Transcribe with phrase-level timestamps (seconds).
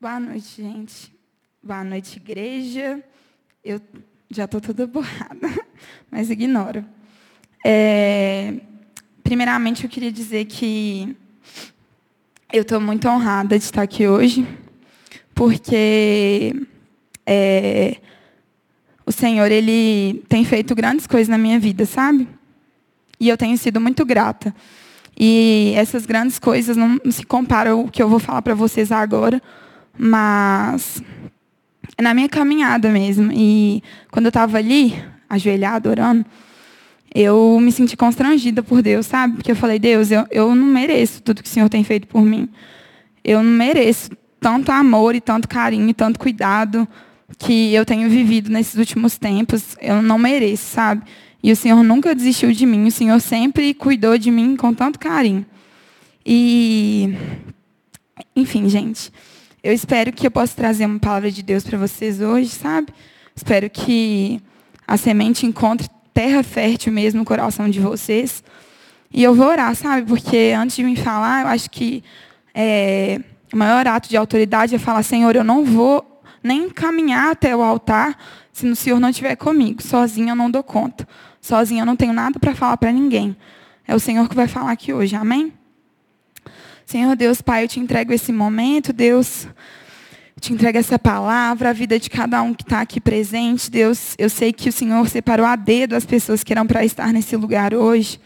[0.00, 1.12] Boa noite, gente.
[1.60, 3.02] Boa noite, igreja.
[3.64, 3.80] Eu
[4.30, 5.48] já estou toda borrada,
[6.08, 6.84] mas ignoro.
[7.66, 8.60] É,
[9.24, 11.16] primeiramente, eu queria dizer que
[12.52, 14.46] eu estou muito honrada de estar aqui hoje,
[15.34, 16.54] porque
[17.26, 17.96] é,
[19.04, 22.28] o Senhor ele tem feito grandes coisas na minha vida, sabe?
[23.18, 24.54] E eu tenho sido muito grata.
[25.18, 29.42] E essas grandes coisas não se comparam ao que eu vou falar para vocês agora,
[29.98, 31.02] mas
[31.96, 33.30] é na minha caminhada mesmo.
[33.32, 34.94] E quando eu estava ali,
[35.28, 36.24] ajoelhada, orando,
[37.14, 39.36] eu me senti constrangida por Deus, sabe?
[39.36, 42.22] Porque eu falei, Deus, eu, eu não mereço tudo que o Senhor tem feito por
[42.22, 42.48] mim.
[43.24, 46.86] Eu não mereço tanto amor e tanto carinho e tanto cuidado
[47.36, 49.76] que eu tenho vivido nesses últimos tempos.
[49.80, 51.02] Eu não mereço, sabe?
[51.42, 52.86] E o Senhor nunca desistiu de mim.
[52.86, 55.44] O Senhor sempre cuidou de mim com tanto carinho.
[56.24, 57.14] E,
[58.36, 59.12] enfim, gente.
[59.62, 62.92] Eu espero que eu possa trazer uma palavra de Deus para vocês hoje, sabe?
[63.34, 64.40] Espero que
[64.86, 68.42] a semente encontre terra fértil mesmo no coração de vocês.
[69.12, 70.06] E eu vou orar, sabe?
[70.06, 72.04] Porque antes de me falar, eu acho que
[72.54, 73.20] é,
[73.52, 77.62] o maior ato de autoridade é falar: Senhor, eu não vou nem caminhar até o
[77.62, 78.16] altar
[78.52, 79.82] se o Senhor não estiver comigo.
[79.82, 81.06] Sozinha eu não dou conta.
[81.40, 83.36] Sozinha eu não tenho nada para falar para ninguém.
[83.86, 85.16] É o Senhor que vai falar aqui hoje.
[85.16, 85.52] Amém?
[86.88, 89.44] Senhor Deus, Pai, eu te entrego esse momento, Deus.
[89.44, 93.70] Eu te entrego essa palavra, a vida de cada um que está aqui presente.
[93.70, 97.12] Deus, eu sei que o Senhor separou a dedo as pessoas que eram para estar
[97.12, 98.18] nesse lugar hoje.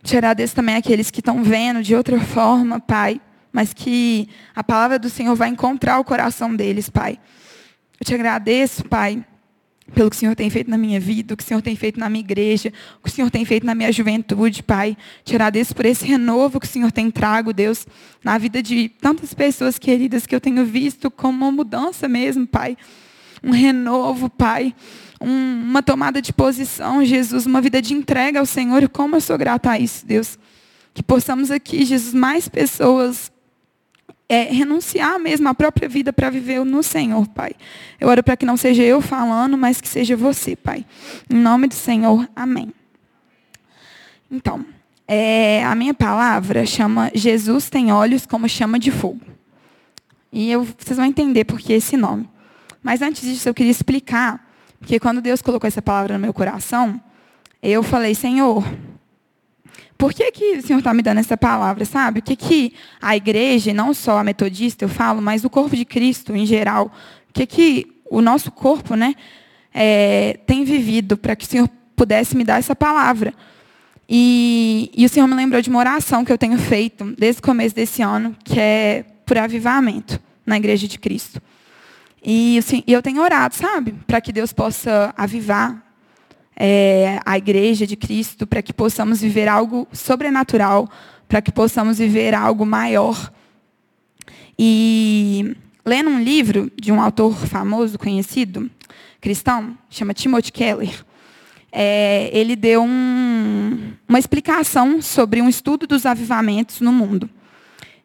[0.00, 3.20] Te agradeço também aqueles que estão vendo de outra forma, Pai.
[3.50, 7.18] Mas que a palavra do Senhor vai encontrar o coração deles, Pai.
[7.98, 9.24] Eu te agradeço, Pai,
[9.94, 11.98] pelo que o Senhor tem feito na minha vida, o que o Senhor tem feito
[11.98, 14.96] na minha igreja, o que o Senhor tem feito na minha juventude, Pai.
[15.24, 17.86] Te agradeço por esse renovo que o Senhor tem trago, Deus,
[18.22, 22.76] na vida de tantas pessoas queridas que eu tenho visto como uma mudança mesmo, Pai.
[23.42, 24.74] Um renovo, Pai.
[25.20, 28.88] Um, uma tomada de posição, Jesus, uma vida de entrega ao Senhor.
[28.88, 30.38] Como eu sou grata a isso, Deus.
[30.94, 33.31] Que possamos aqui, Jesus, mais pessoas
[34.32, 37.52] é, renunciar mesmo à própria vida para viver no Senhor, Pai.
[38.00, 40.86] Eu oro para que não seja eu falando, mas que seja você, Pai.
[41.28, 42.72] Em nome do Senhor, amém.
[44.30, 44.64] Então,
[45.06, 49.20] é, a minha palavra chama Jesus tem olhos como chama de fogo.
[50.32, 52.26] E eu, vocês vão entender por que esse nome.
[52.82, 54.50] Mas antes disso, eu queria explicar,
[54.80, 56.98] porque quando Deus colocou essa palavra no meu coração,
[57.62, 58.64] eu falei, Senhor,
[60.02, 62.18] por que, que o Senhor está me dando essa palavra, sabe?
[62.18, 65.84] O que, que a igreja, não só a metodista, eu falo, mas o corpo de
[65.84, 66.92] Cristo em geral,
[67.30, 69.14] o que, que o nosso corpo né,
[69.72, 73.32] é, tem vivido para que o Senhor pudesse me dar essa palavra?
[74.08, 77.44] E, e, o Senhor me lembrou de uma oração que eu tenho feito desde o
[77.44, 81.40] começo desse ano, que é por avivamento na igreja de Cristo.
[82.20, 83.94] E, assim, eu tenho orado, sabe?
[84.04, 85.80] Para que Deus possa avivar
[86.64, 90.88] é, a igreja de Cristo, para que possamos viver algo sobrenatural,
[91.26, 93.32] para que possamos viver algo maior.
[94.56, 98.70] E lendo um livro de um autor famoso, conhecido,
[99.20, 101.04] cristão, chama Timothy Keller,
[101.72, 107.28] é, ele deu um, uma explicação sobre um estudo dos avivamentos no mundo.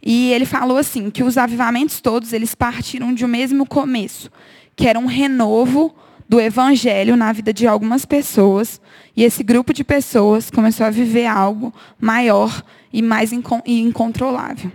[0.01, 4.31] E ele falou assim que os avivamentos todos eles partiram de um mesmo começo,
[4.75, 5.93] que era um renovo
[6.27, 8.81] do evangelho na vida de algumas pessoas,
[9.15, 13.31] e esse grupo de pessoas começou a viver algo maior e mais
[13.65, 14.71] incontrolável.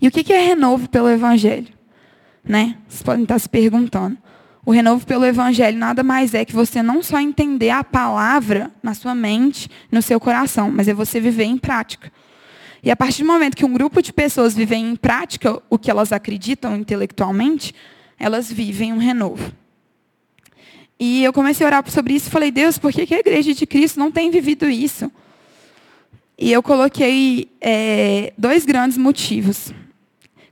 [0.00, 1.68] E o que é renovo pelo evangelho?
[2.42, 2.76] Né?
[2.88, 4.18] Vocês podem estar se perguntando.
[4.66, 8.94] O renovo pelo evangelho nada mais é que você não só entender a palavra na
[8.94, 12.10] sua mente, no seu coração, mas é você viver em prática.
[12.82, 15.90] E a partir do momento que um grupo de pessoas vivem em prática o que
[15.90, 17.74] elas acreditam intelectualmente,
[18.18, 19.52] elas vivem um renovo.
[21.06, 23.66] E eu comecei a orar sobre isso e falei, Deus, por que a igreja de
[23.66, 25.12] Cristo não tem vivido isso?
[26.38, 29.70] E eu coloquei é, dois grandes motivos.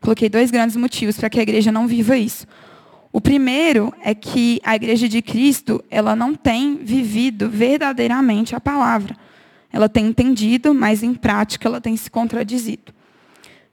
[0.03, 2.47] Coloquei dois grandes motivos para que a igreja não viva isso.
[3.11, 9.17] O primeiro é que a igreja de Cristo, ela não tem vivido verdadeiramente a palavra.
[9.73, 12.93] Ela tem entendido, mas em prática ela tem se contradizido.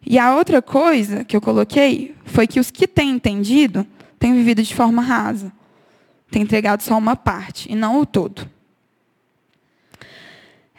[0.05, 3.85] E a outra coisa que eu coloquei foi que os que têm entendido
[4.17, 5.58] têm vivido de forma rasa
[6.31, 8.49] tem entregado só uma parte e não o todo.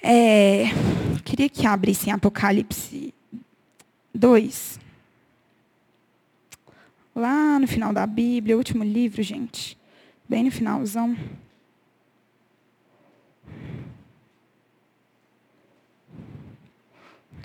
[0.03, 0.65] É,
[1.25, 3.13] queria que abrisse em Apocalipse
[4.15, 4.81] 2.
[7.15, 9.77] Lá no final da Bíblia, o último livro, gente.
[10.29, 11.17] Bem no finalzão.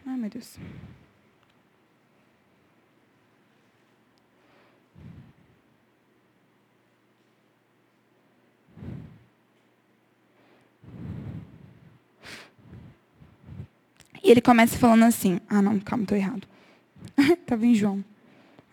[0.05, 0.57] Ai, meu Deus.
[14.25, 16.47] E ele começa falando assim: Ah, não, calma, estou errado.
[17.15, 18.03] Estava em João.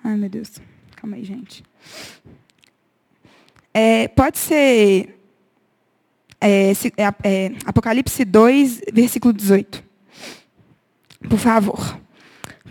[0.03, 0.51] Ai, meu Deus.
[0.97, 1.63] Calma aí, gente.
[3.75, 5.15] É, pode ser
[6.41, 9.85] é, é, é, Apocalipse 2, versículo 18.
[11.29, 12.01] Por favor.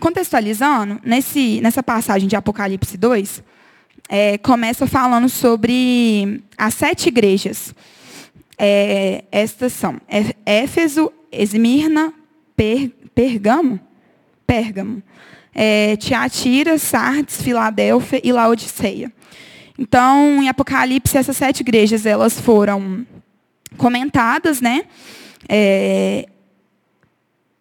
[0.00, 3.44] Contextualizando, nesse, nessa passagem de Apocalipse 2,
[4.08, 7.72] é, começa falando sobre as sete igrejas.
[8.58, 10.00] É, estas são
[10.44, 12.12] Éfeso, Esmirna,
[12.56, 13.78] per, Pergamo,
[14.46, 15.02] Pérgamo,
[15.54, 19.12] é, Tiatira, Sardes, Filadélfia e Laodiceia.
[19.78, 23.06] Então, em Apocalipse, essas sete igrejas elas foram
[23.76, 24.84] comentadas, né?
[25.48, 26.28] É,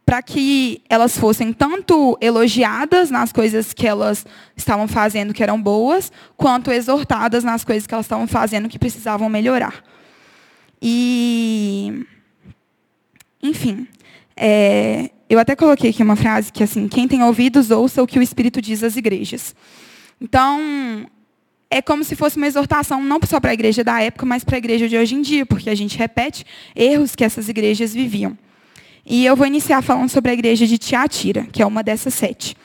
[0.05, 4.25] para que elas fossem tanto elogiadas nas coisas que elas
[4.57, 9.29] estavam fazendo que eram boas, quanto exortadas nas coisas que elas estavam fazendo que precisavam
[9.29, 9.81] melhorar.
[10.81, 12.05] E,
[13.41, 13.88] enfim,
[14.35, 18.19] é, eu até coloquei aqui uma frase que assim, quem tem ouvidos ouça o que
[18.19, 19.55] o Espírito diz às igrejas.
[20.19, 21.05] Então,
[21.69, 24.57] é como se fosse uma exortação não só para a igreja da época, mas para
[24.57, 26.45] a igreja de hoje em dia, porque a gente repete
[26.75, 28.37] erros que essas igrejas viviam.
[29.05, 32.55] E eu vou iniciar falando sobre a igreja de Tiatira, que é uma dessas sete.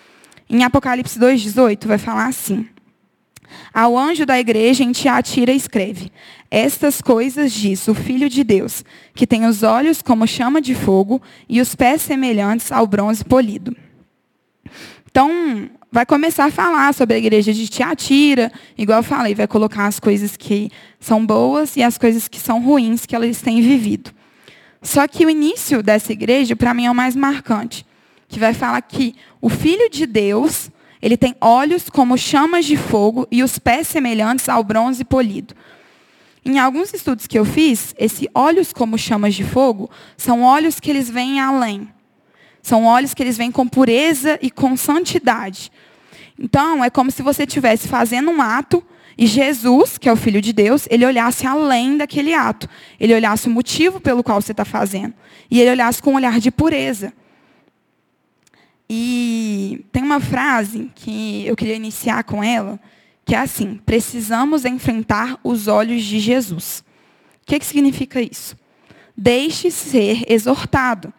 [0.51, 2.69] Em Apocalipse 2,18 vai falar assim:
[3.73, 6.11] Ao anjo da igreja em Tiatira escreve:
[6.51, 8.85] Estas coisas diz o Filho de Deus,
[9.15, 13.77] que tem os olhos como chama de fogo e os pés semelhantes ao bronze polido.
[15.11, 19.87] Então, vai começar a falar sobre a igreja de Tiatira, igual eu falei, vai colocar
[19.87, 20.71] as coisas que
[21.01, 24.11] são boas e as coisas que são ruins que elas têm vivido.
[24.83, 27.87] Só que o início dessa igreja, para mim, é o mais marcante,
[28.29, 30.71] que vai falar que o Filho de Deus,
[31.07, 35.55] ele tem olhos como chamas de fogo e os pés semelhantes ao bronze polido.
[36.45, 40.91] Em alguns estudos que eu fiz, esse olhos como chamas de fogo são olhos que
[40.91, 41.89] eles vêm além.
[42.61, 45.71] São olhos que eles vêm com pureza e com santidade.
[46.37, 48.83] Então, é como se você estivesse fazendo um ato
[49.17, 52.69] e Jesus, que é o Filho de Deus, ele olhasse além daquele ato.
[52.99, 55.15] Ele olhasse o motivo pelo qual você está fazendo.
[55.49, 57.13] E ele olhasse com um olhar de pureza.
[58.89, 62.79] E tem uma frase que eu queria iniciar com ela,
[63.25, 66.85] que é assim: precisamos enfrentar os olhos de Jesus.
[67.43, 68.57] O que, que significa isso?
[69.17, 71.13] Deixe ser exortado.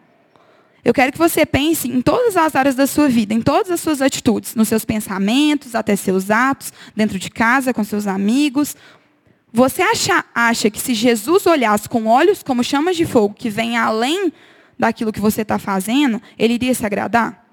[0.84, 3.80] Eu quero que você pense em todas as áreas da sua vida, em todas as
[3.80, 8.74] suas atitudes, nos seus pensamentos, até seus atos, dentro de casa, com seus amigos.
[9.52, 13.76] Você acha, acha que se Jesus olhasse com olhos como chamas de fogo, que vem
[13.76, 14.32] além
[14.78, 17.47] daquilo que você está fazendo, ele iria se agradar?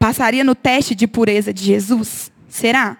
[0.00, 2.32] Passaria no teste de pureza de Jesus?
[2.48, 2.96] Será?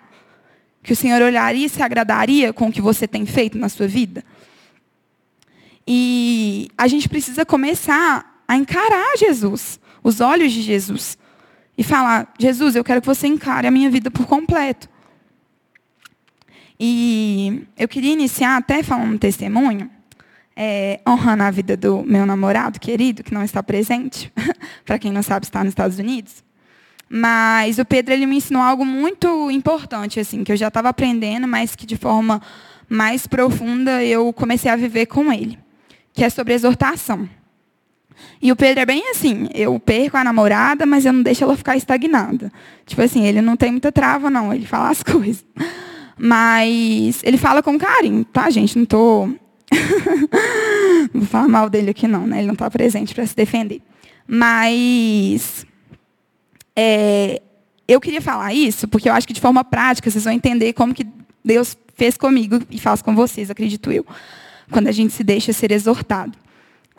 [0.83, 3.89] Que o Senhor olharia e se agradaria com o que você tem feito na sua
[3.89, 4.23] vida?
[5.89, 11.17] E a gente precisa começar a encarar Jesus, os olhos de Jesus.
[11.77, 14.87] E falar: Jesus, eu quero que você encare a minha vida por completo.
[16.79, 19.91] E eu queria iniciar até falando um testemunho,
[20.55, 24.31] é, honrando a vida do meu namorado querido, que não está presente,
[24.85, 26.45] para quem não sabe, está nos Estados Unidos.
[27.13, 31.49] Mas o Pedro ele me ensinou algo muito importante, assim, que eu já estava aprendendo,
[31.49, 32.41] mas que de forma
[32.89, 35.59] mais profunda eu comecei a viver com ele,
[36.13, 37.29] que é sobre exortação.
[38.41, 41.57] E o Pedro é bem assim, eu perco a namorada, mas eu não deixo ela
[41.57, 42.53] ficar estagnada.
[42.87, 45.45] Tipo assim, ele não tem muita trava, não, ele fala as coisas.
[46.17, 48.79] Mas ele fala com carinho, tá, gente?
[48.79, 49.29] Não tô.
[51.13, 52.39] vou falar mal dele aqui, não, né?
[52.39, 53.81] Ele não está presente para se defender.
[54.29, 55.67] Mas.
[56.75, 57.43] É,
[57.87, 60.95] eu queria falar isso, porque eu acho que de forma prática vocês vão entender como
[60.95, 61.07] que
[61.45, 64.07] Deus fez comigo e faz com vocês, acredito eu,
[64.71, 66.33] quando a gente se deixa ser exortado.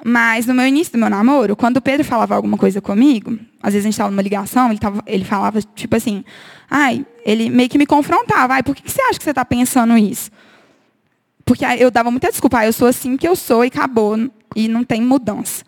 [0.04, 3.74] Mas no meu início do meu namoro, quando o Pedro falava alguma coisa comigo, às
[3.74, 6.24] vezes a gente estava numa ligação, ele, tava, ele falava tipo assim,
[6.70, 9.46] ai, ele meio que me confrontava, ai, por que, que você acha que você está
[9.46, 10.32] pensando isso?
[11.46, 14.18] Porque eu dava muita desculpa, eu sou assim que eu sou e acabou,
[14.56, 15.63] e não tem mudança.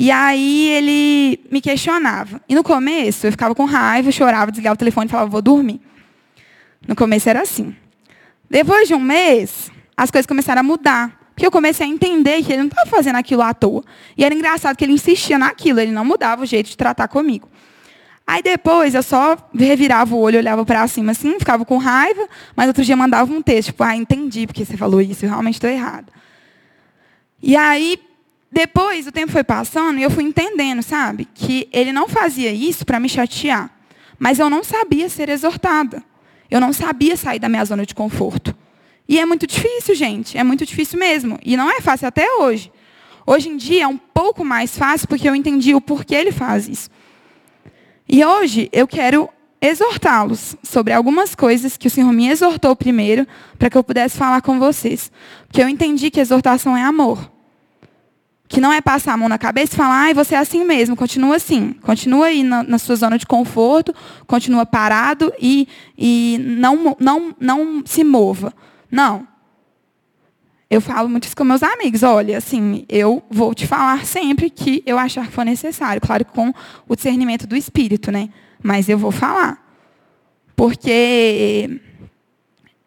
[0.00, 2.40] E aí ele me questionava.
[2.48, 5.80] E no começo eu ficava com raiva, chorava, desligava o telefone e falava, vou dormir.
[6.86, 7.74] No começo era assim.
[8.48, 11.18] Depois de um mês, as coisas começaram a mudar.
[11.34, 13.82] Porque eu comecei a entender que ele não estava fazendo aquilo à toa.
[14.16, 17.48] E era engraçado que ele insistia naquilo, ele não mudava o jeito de tratar comigo.
[18.24, 22.68] Aí depois eu só revirava o olho, olhava para cima assim, ficava com raiva, mas
[22.68, 25.68] outro dia mandava um texto, tipo, ah, entendi porque você falou isso, eu realmente estou
[25.68, 26.12] errado.
[27.42, 27.98] E aí,
[28.50, 32.84] depois o tempo foi passando e eu fui entendendo, sabe, que ele não fazia isso
[32.84, 33.70] para me chatear,
[34.18, 36.02] mas eu não sabia ser exortada.
[36.50, 38.56] Eu não sabia sair da minha zona de conforto.
[39.06, 40.36] E é muito difícil, gente.
[40.36, 41.38] É muito difícil mesmo.
[41.44, 42.72] E não é fácil até hoje.
[43.26, 46.66] Hoje em dia é um pouco mais fácil porque eu entendi o porquê ele faz
[46.66, 46.88] isso.
[48.08, 49.28] E hoje eu quero
[49.60, 53.26] exortá-los sobre algumas coisas que o Senhor me exortou primeiro,
[53.58, 55.12] para que eu pudesse falar com vocês.
[55.46, 57.30] Porque eu entendi que exortação é amor.
[58.48, 60.96] Que não é passar a mão na cabeça e falar, ai, você é assim mesmo,
[60.96, 61.74] continua assim.
[61.82, 63.94] Continua aí na, na sua zona de conforto,
[64.26, 68.52] continua parado e, e não, não, não se mova.
[68.90, 69.28] Não.
[70.70, 72.02] Eu falo muito isso com meus amigos.
[72.02, 76.00] Olha, assim, eu vou te falar sempre que eu achar que for necessário.
[76.00, 76.52] Claro, com
[76.88, 78.30] o discernimento do espírito, né?
[78.62, 79.64] mas eu vou falar.
[80.56, 81.80] Porque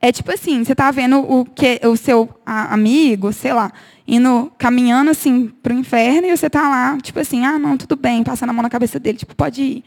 [0.01, 3.71] é tipo assim, você está vendo o que o seu amigo, sei lá,
[4.11, 7.95] indo caminhando assim para o inferno e você está lá, tipo assim, ah, não, tudo
[7.95, 9.85] bem, passando a mão na cabeça dele, tipo, pode ir.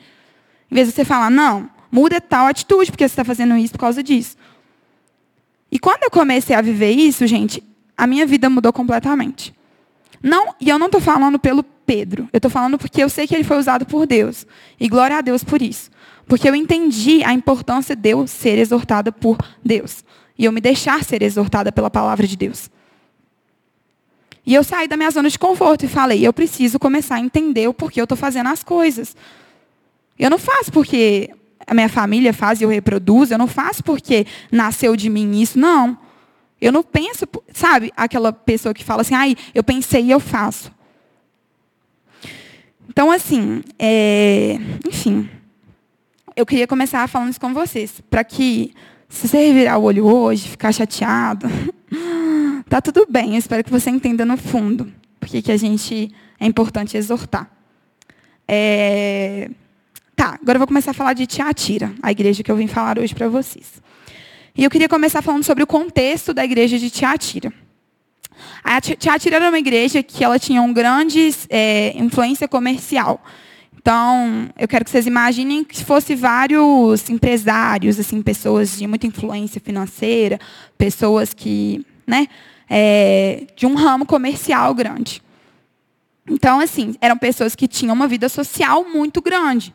[0.70, 3.80] Em vez de você falar, não, muda tal atitude, porque você está fazendo isso por
[3.80, 4.38] causa disso.
[5.70, 7.62] E quando eu comecei a viver isso, gente,
[7.98, 9.54] a minha vida mudou completamente.
[10.22, 12.26] Não, e eu não estou falando pelo Pedro.
[12.32, 14.46] Eu estou falando porque eu sei que ele foi usado por Deus.
[14.80, 15.90] E glória a Deus por isso.
[16.26, 20.02] Porque eu entendi a importância de eu ser exortada por Deus.
[20.38, 22.70] E eu me deixar ser exortada pela palavra de Deus.
[24.46, 27.66] E eu saí da minha zona de conforto e falei, eu preciso começar a entender
[27.66, 29.16] o porquê eu estou fazendo as coisas.
[30.18, 31.30] Eu não faço porque
[31.66, 33.32] a minha família faz e eu reproduzo.
[33.32, 35.58] Eu não faço porque nasceu de mim isso.
[35.58, 35.98] Não.
[36.60, 40.72] Eu não penso, sabe, aquela pessoa que fala assim, ai, eu pensei e eu faço.
[42.88, 45.28] Então, assim, é, enfim,
[46.36, 48.72] eu queria começar falando isso com vocês, para que,
[49.08, 51.48] se você revirar o olho hoje, ficar chateado,
[52.68, 53.32] tá tudo bem.
[53.32, 54.92] Eu espero que você entenda no fundo
[55.24, 57.50] porque que a gente é importante exortar.
[58.46, 59.50] É,
[60.14, 62.98] tá, agora eu vou começar a falar de Tiatira, a igreja que eu vim falar
[62.98, 63.82] hoje para vocês.
[64.54, 67.52] E eu queria começar falando sobre o contexto da igreja de Tiatira.
[68.62, 73.24] A Tiatira era uma igreja que ela tinha uma grande é, influência comercial.
[73.76, 79.60] Então, eu quero que vocês imaginem que fosse vários empresários, assim, pessoas de muita influência
[79.60, 80.38] financeira,
[80.76, 82.28] pessoas que, né,
[82.68, 85.22] é, de um ramo comercial grande.
[86.28, 89.74] Então, assim, eram pessoas que tinham uma vida social muito grande.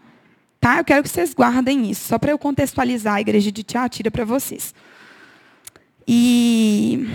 [0.59, 0.79] Tá?
[0.79, 4.25] Eu quero que vocês guardem isso, só para eu contextualizar a igreja de Tiatira para
[4.25, 4.73] vocês.
[6.07, 7.07] E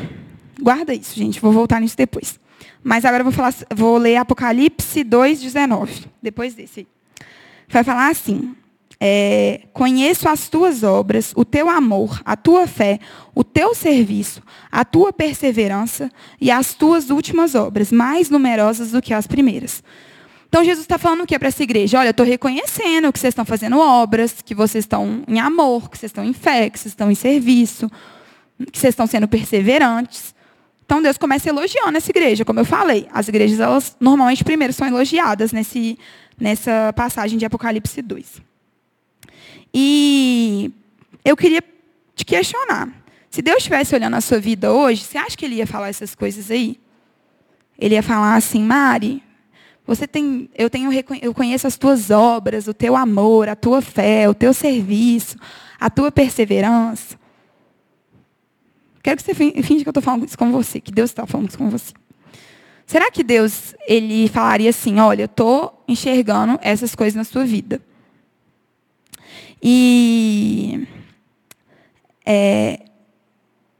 [0.60, 2.38] guarda isso, gente, vou voltar nisso depois.
[2.82, 6.86] Mas agora eu vou, falar, vou ler Apocalipse 2,19, depois desse.
[7.68, 8.54] Vai falar assim:
[9.00, 12.98] é, Conheço as tuas obras, o teu amor, a tua fé,
[13.34, 16.10] o teu serviço, a tua perseverança
[16.40, 19.82] e as tuas últimas obras, mais numerosas do que as primeiras.
[20.48, 21.98] Então Jesus está falando o que para essa igreja?
[21.98, 25.98] Olha, eu estou reconhecendo que vocês estão fazendo obras, que vocês estão em amor, que
[25.98, 27.90] vocês estão em fé, que vocês estão em serviço,
[28.70, 30.32] que vocês estão sendo perseverantes.
[30.84, 33.08] Então Deus começa elogiando essa igreja, como eu falei.
[33.12, 35.98] As igrejas, elas normalmente primeiro são elogiadas nesse,
[36.38, 38.53] nessa passagem de Apocalipse 2.
[39.74, 40.72] E
[41.24, 41.60] eu queria
[42.14, 42.88] te questionar.
[43.28, 46.14] Se Deus estivesse olhando a sua vida hoje, você acha que ele ia falar essas
[46.14, 46.78] coisas aí?
[47.76, 49.20] Ele ia falar assim, Mari,
[49.84, 50.90] você tem, eu tenho,
[51.20, 55.36] eu conheço as tuas obras, o teu amor, a tua fé, o teu serviço,
[55.80, 57.18] a tua perseverança.
[59.02, 61.48] Quero que você finge que eu estou falando isso com você, que Deus está falando
[61.48, 61.92] isso com você.
[62.86, 67.82] Será que Deus ele falaria assim, olha, eu estou enxergando essas coisas na sua vida?
[69.66, 70.86] E
[72.26, 72.80] é,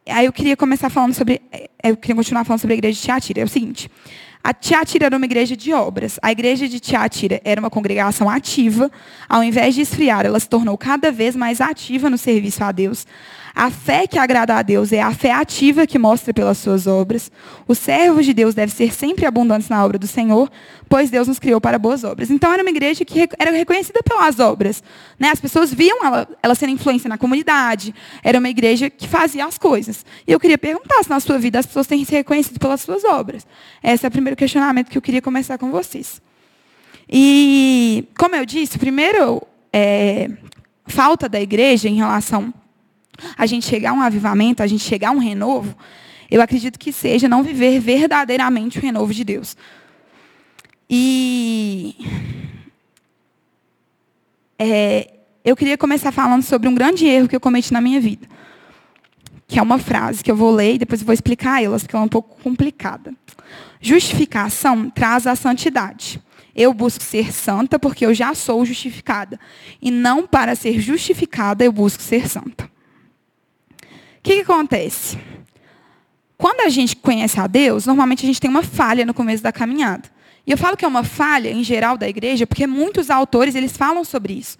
[0.09, 3.05] aí eu queria começar falando sobre, é, eu queria continuar falando sobre a igreja de
[3.05, 3.41] Tiatira.
[3.43, 3.91] É o seguinte,
[4.43, 6.19] a Tiatira era uma igreja de obras.
[6.23, 8.91] A igreja de Tiatira era uma congregação ativa.
[9.29, 13.07] Ao invés de esfriar, ela se tornou cada vez mais ativa no serviço a Deus.
[13.55, 17.31] A fé que agrada a Deus é a fé ativa que mostra pelas suas obras.
[17.69, 20.51] Os servos de Deus devem ser sempre abundantes na obra do Senhor,
[20.89, 22.33] pois Deus nos criou para boas obras.
[22.33, 24.83] Então era uma igreja que era reconhecida pelas obras.
[25.21, 25.31] Né?
[25.31, 27.95] As pessoas viam ela, ela sendo influência na comunidade.
[28.25, 30.05] Era uma igreja que fazia as coisas.
[30.27, 33.05] E eu queria perguntar se na sua vida as pessoas têm se reconhecido pelas suas
[33.05, 33.47] obras.
[33.85, 36.21] Esse é o primeiro questionamento que eu queria começar com vocês.
[37.09, 39.41] E, como eu disse, primeiro
[39.73, 40.29] é,
[40.87, 42.53] falta da igreja em relação
[43.37, 45.76] a gente chegar a um avivamento, a gente chegar a um renovo,
[46.30, 49.56] eu acredito que seja não viver verdadeiramente o renovo de Deus.
[50.88, 51.94] E
[54.59, 55.12] é,
[55.44, 58.26] eu queria começar falando sobre um grande erro que eu cometi na minha vida.
[59.47, 62.04] Que é uma frase que eu vou ler e depois vou explicar elas, porque ela
[62.04, 63.14] é um pouco complicada.
[63.80, 66.21] Justificação traz a santidade.
[66.56, 69.38] Eu busco ser santa porque eu já sou justificada.
[69.80, 72.74] E não para ser justificada eu busco ser santa
[74.25, 75.19] que, que acontece?
[76.45, 79.50] quando a gente conhece a Deus, normalmente a gente tem uma falha no começo da
[79.50, 80.11] caminhada.
[80.47, 83.76] E eu falo que é uma falha, em geral, da igreja, porque muitos autores eles
[83.76, 84.59] falam sobre isso.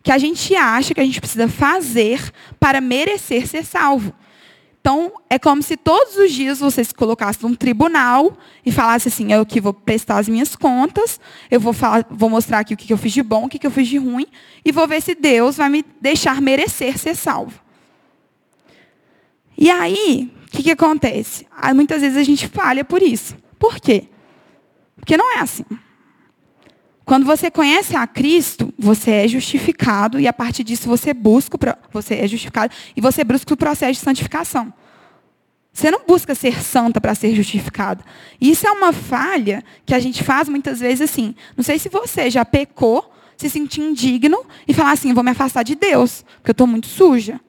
[0.00, 2.20] Que a gente acha que a gente precisa fazer
[2.60, 4.14] para merecer ser salvo.
[4.80, 9.32] Então, é como se todos os dias você se colocasse num tribunal e falasse assim,
[9.32, 11.18] eu que vou prestar as minhas contas,
[11.50, 13.70] eu vou, falar, vou mostrar aqui o que eu fiz de bom, o que eu
[13.72, 14.26] fiz de ruim,
[14.64, 17.63] e vou ver se Deus vai me deixar merecer ser salvo.
[19.56, 21.46] E aí, o que, que acontece?
[21.74, 23.36] Muitas vezes a gente falha por isso.
[23.58, 24.08] Por quê?
[24.96, 25.64] Porque não é assim.
[27.04, 32.14] Quando você conhece a Cristo, você é justificado e a partir disso você busca, você
[32.14, 34.72] é justificado e você busca o processo de santificação.
[35.70, 38.02] Você não busca ser santa para ser justificada.
[38.40, 41.34] Isso é uma falha que a gente faz muitas vezes assim.
[41.56, 45.64] Não sei se você já pecou, se sentir indigno e falar assim, vou me afastar
[45.64, 47.40] de Deus, porque eu estou muito suja.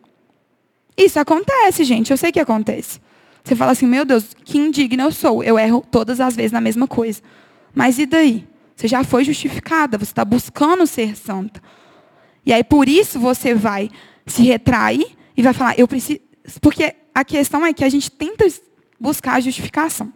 [0.97, 2.11] Isso acontece, gente.
[2.11, 2.99] Eu sei que acontece.
[3.43, 5.43] Você fala assim, meu Deus, que indigna eu sou.
[5.43, 7.21] Eu erro todas as vezes na mesma coisa.
[7.73, 8.47] Mas e daí?
[8.75, 11.61] Você já foi justificada, você está buscando ser santa.
[12.45, 13.89] E aí por isso você vai
[14.25, 16.19] se retrair e vai falar, eu preciso.
[16.61, 18.45] Porque a questão é que a gente tenta
[18.99, 20.11] buscar a justificação.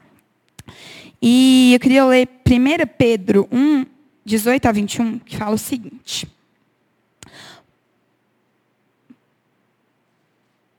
[1.21, 3.85] E eu queria ler 1 Pedro 1,
[4.25, 6.27] 18 a 21, que fala o seguinte.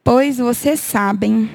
[0.02, 1.50] Pois vocês sabem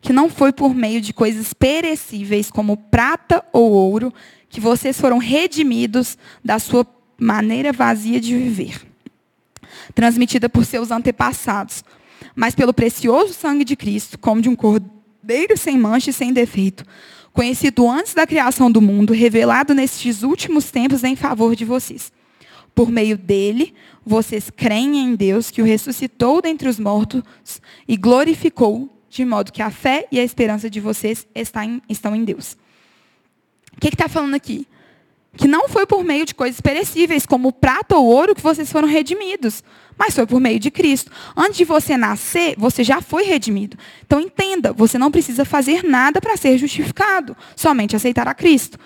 [0.00, 4.12] que não foi por meio de coisas perecíveis como prata ou ouro
[4.48, 6.86] que vocês foram redimidos da sua
[7.18, 8.80] maneira vazia de viver,
[9.94, 11.84] transmitida por seus antepassados,
[12.34, 16.84] mas pelo precioso sangue de Cristo, como de um cordeiro sem mancha e sem defeito,
[17.32, 22.10] conhecido antes da criação do mundo, revelado nestes últimos tempos em favor de vocês.
[22.74, 27.22] Por meio dele, vocês creem em Deus que o ressuscitou dentre os mortos
[27.86, 32.56] e glorificou, de modo que a fé e a esperança de vocês estão em Deus.
[33.76, 34.66] O que está falando aqui?
[35.36, 38.88] Que não foi por meio de coisas perecíveis, como prata ou ouro, que vocês foram
[38.88, 39.62] redimidos,
[39.96, 41.10] mas foi por meio de Cristo.
[41.36, 43.76] Antes de você nascer, você já foi redimido.
[44.04, 48.78] Então entenda, você não precisa fazer nada para ser justificado, somente aceitar a Cristo.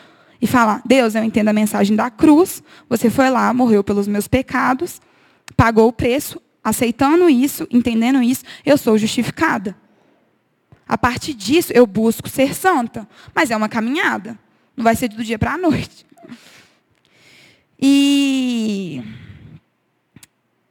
[0.44, 4.28] E falar, Deus, eu entendo a mensagem da cruz, você foi lá, morreu pelos meus
[4.28, 5.00] pecados,
[5.56, 9.74] pagou o preço, aceitando isso, entendendo isso, eu sou justificada.
[10.86, 14.38] A partir disso, eu busco ser santa, mas é uma caminhada.
[14.76, 16.04] Não vai ser do dia para a noite.
[17.80, 19.02] E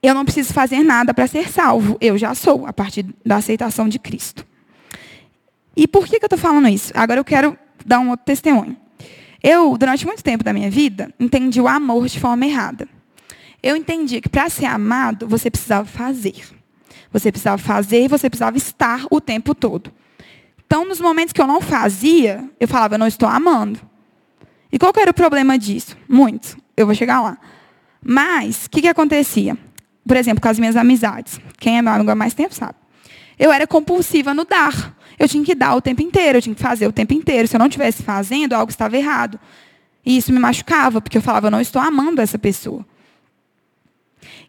[0.04, 1.98] eu não preciso fazer nada para ser salvo.
[2.00, 4.46] Eu já sou, a partir da aceitação de Cristo.
[5.76, 6.94] E por que, que eu estou falando isso?
[6.96, 8.78] Agora eu quero dar um outro testemunho.
[9.44, 12.88] Eu, durante muito tempo da minha vida, entendi o amor de forma errada.
[13.62, 16.42] Eu entendi que para ser amado, você precisava fazer.
[17.12, 19.92] Você precisava fazer e você precisava estar o tempo todo.
[20.66, 23.80] Então, nos momentos que eu não fazia, eu falava, eu não estou amando.
[24.72, 25.96] E qual era o problema disso?
[26.10, 26.58] Muitos.
[26.76, 27.38] Eu vou chegar lá.
[28.02, 29.58] Mas, o que, que acontecia?
[30.08, 31.40] Por exemplo, com as minhas amizades.
[31.60, 32.76] Quem é meu amigo há mais tempo sabe.
[33.38, 34.96] Eu era compulsiva no dar.
[35.18, 37.48] Eu tinha que dar o tempo inteiro, eu tinha que fazer o tempo inteiro.
[37.48, 39.40] Se eu não estivesse fazendo, algo estava errado.
[40.06, 42.86] E isso me machucava, porque eu falava, eu não estou amando essa pessoa.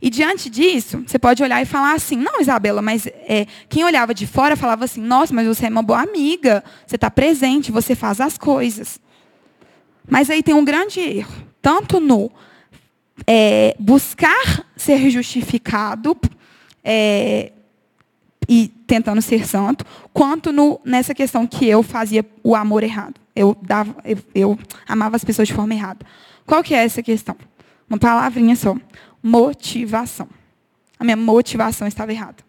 [0.00, 4.12] E diante disso, você pode olhar e falar assim, não, Isabela, mas é, quem olhava
[4.12, 7.94] de fora falava assim, nossa, mas você é uma boa amiga, você está presente, você
[7.94, 9.00] faz as coisas.
[10.08, 12.30] Mas aí tem um grande erro, tanto no
[13.26, 16.16] é, buscar ser justificado
[16.82, 17.52] é,
[18.48, 23.20] e tentando ser santo, quanto no, nessa questão que eu fazia o amor errado.
[23.34, 26.06] Eu, dava, eu, eu amava as pessoas de forma errada.
[26.46, 27.36] Qual que é essa questão?
[27.88, 28.76] Uma palavrinha só.
[29.22, 30.28] Motivação.
[30.98, 32.44] A minha motivação estava errada.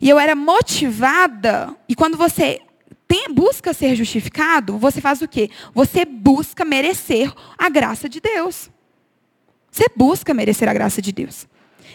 [0.00, 2.60] E eu era motivada, e quando você
[3.06, 5.50] tem, busca ser justificado, você faz o quê?
[5.74, 8.70] Você busca merecer a graça de Deus.
[9.70, 11.46] Você busca merecer a graça de Deus.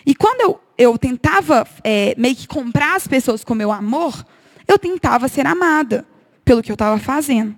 [0.05, 4.25] E quando eu, eu tentava é, meio que comprar as pessoas com meu amor,
[4.67, 6.05] eu tentava ser amada
[6.43, 7.57] pelo que eu estava fazendo.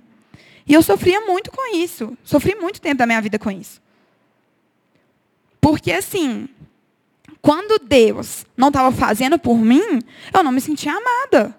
[0.65, 2.17] E eu sofria muito com isso.
[2.23, 3.81] Sofri muito tempo da minha vida com isso.
[5.61, 6.47] Porque assim,
[7.41, 10.01] quando Deus não estava fazendo por mim,
[10.33, 11.55] eu não me sentia amada.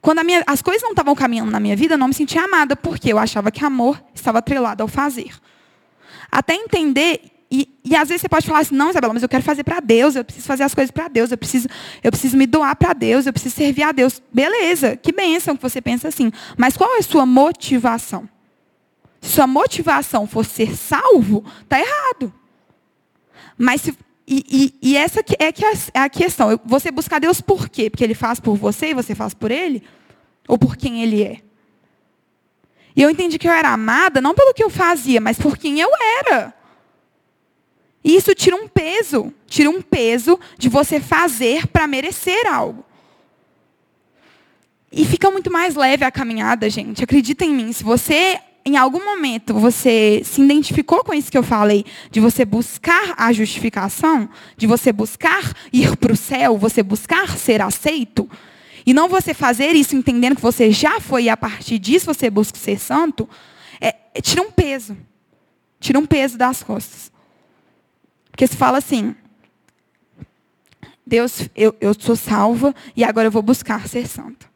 [0.00, 2.76] Quando minha, as coisas não estavam caminhando na minha vida, eu não me sentia amada,
[2.76, 5.34] porque eu achava que amor estava atrelado ao fazer.
[6.30, 9.42] Até entender, e, e às vezes você pode falar assim, não, Isabela, mas eu quero
[9.42, 11.68] fazer para Deus, eu preciso fazer as coisas para Deus, eu preciso,
[12.02, 14.20] eu preciso me doar para Deus, eu preciso servir a Deus.
[14.32, 16.32] Beleza, que bênção que você pensa assim.
[16.56, 18.28] Mas qual é a sua motivação?
[19.20, 22.32] Se sua motivação for ser salvo, está errado.
[23.56, 26.60] Mas se, e, e, e, essa é, que é a questão.
[26.64, 27.88] Você buscar Deus por quê?
[27.88, 29.82] Porque Ele faz por você e você faz por Ele?
[30.48, 31.40] ou por quem ele é.
[32.94, 35.80] E eu entendi que eu era amada não pelo que eu fazia, mas por quem
[35.80, 35.90] eu
[36.24, 36.54] era.
[38.06, 42.84] E isso tira um peso, tira um peso de você fazer para merecer algo.
[44.92, 47.02] E fica muito mais leve a caminhada, gente.
[47.02, 51.42] Acredita em mim, se você em algum momento você se identificou com isso que eu
[51.42, 57.36] falei, de você buscar a justificação, de você buscar ir para o céu, você buscar
[57.36, 58.30] ser aceito,
[58.86, 62.30] e não você fazer isso entendendo que você já foi e a partir disso você
[62.30, 63.28] busca ser santo,
[63.80, 64.96] é, é, tira um peso.
[65.80, 67.15] Tira um peso das costas.
[68.36, 69.16] Porque se fala assim,
[71.06, 74.46] Deus, eu, eu sou salva e agora eu vou buscar ser santo.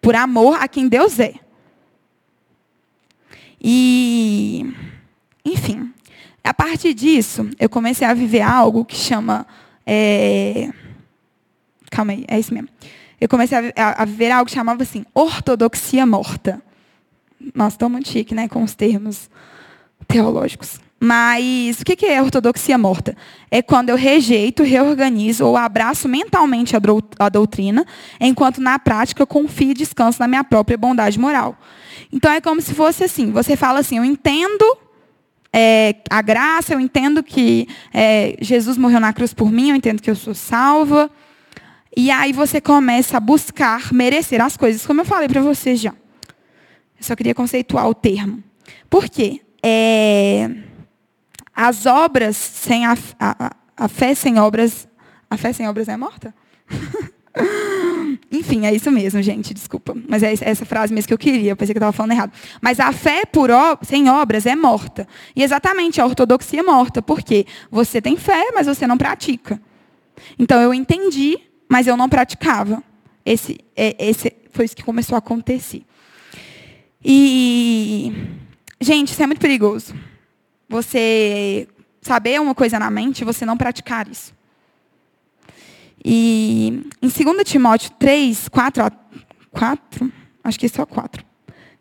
[0.00, 1.34] Por amor a quem Deus é.
[3.60, 4.74] E,
[5.44, 5.92] enfim,
[6.42, 9.46] a partir disso, eu comecei a viver algo que chama.
[9.84, 10.70] É,
[11.90, 12.70] calma aí, é isso mesmo.
[13.20, 16.62] Eu comecei a, a viver algo que chamava assim, ortodoxia morta.
[17.54, 19.28] Nossa, estou muito chique, né, com os termos
[20.08, 20.80] teológicos.
[21.04, 23.16] Mas o que é ortodoxia morta?
[23.50, 26.76] É quando eu rejeito, reorganizo ou abraço mentalmente
[27.18, 27.84] a doutrina,
[28.20, 31.58] enquanto na prática eu confio e descanso na minha própria bondade moral.
[32.12, 34.64] Então é como se fosse assim: você fala assim, eu entendo
[35.52, 40.00] é, a graça, eu entendo que é, Jesus morreu na cruz por mim, eu entendo
[40.00, 41.10] que eu sou salva.
[41.96, 45.90] E aí você começa a buscar merecer as coisas, como eu falei para vocês já.
[45.90, 48.40] Eu só queria conceituar o termo.
[48.88, 49.40] Por quê?
[49.60, 50.48] É,
[51.54, 54.88] as obras sem a, a, a fé sem obras.
[55.28, 56.34] A fé sem obras é morta?
[58.30, 59.94] Enfim, é isso mesmo, gente, desculpa.
[60.08, 62.32] Mas é essa frase mesmo que eu queria, eu pensei que eu estava falando errado.
[62.60, 63.50] Mas a fé por
[63.82, 65.06] sem obras é morta.
[65.34, 67.00] E exatamente, a ortodoxia é morta.
[67.00, 67.46] Por quê?
[67.70, 69.60] Você tem fé, mas você não pratica.
[70.38, 71.38] Então eu entendi,
[71.68, 72.82] mas eu não praticava.
[73.24, 75.82] Esse, é, esse foi isso que começou a acontecer.
[77.04, 78.12] E,
[78.80, 79.94] gente, isso é muito perigoso.
[80.72, 81.68] Você
[82.00, 84.32] saber uma coisa na mente e você não praticar isso.
[86.02, 88.90] E em 2 Timóteo 3, 4,
[89.50, 91.22] 4, acho que é só 4,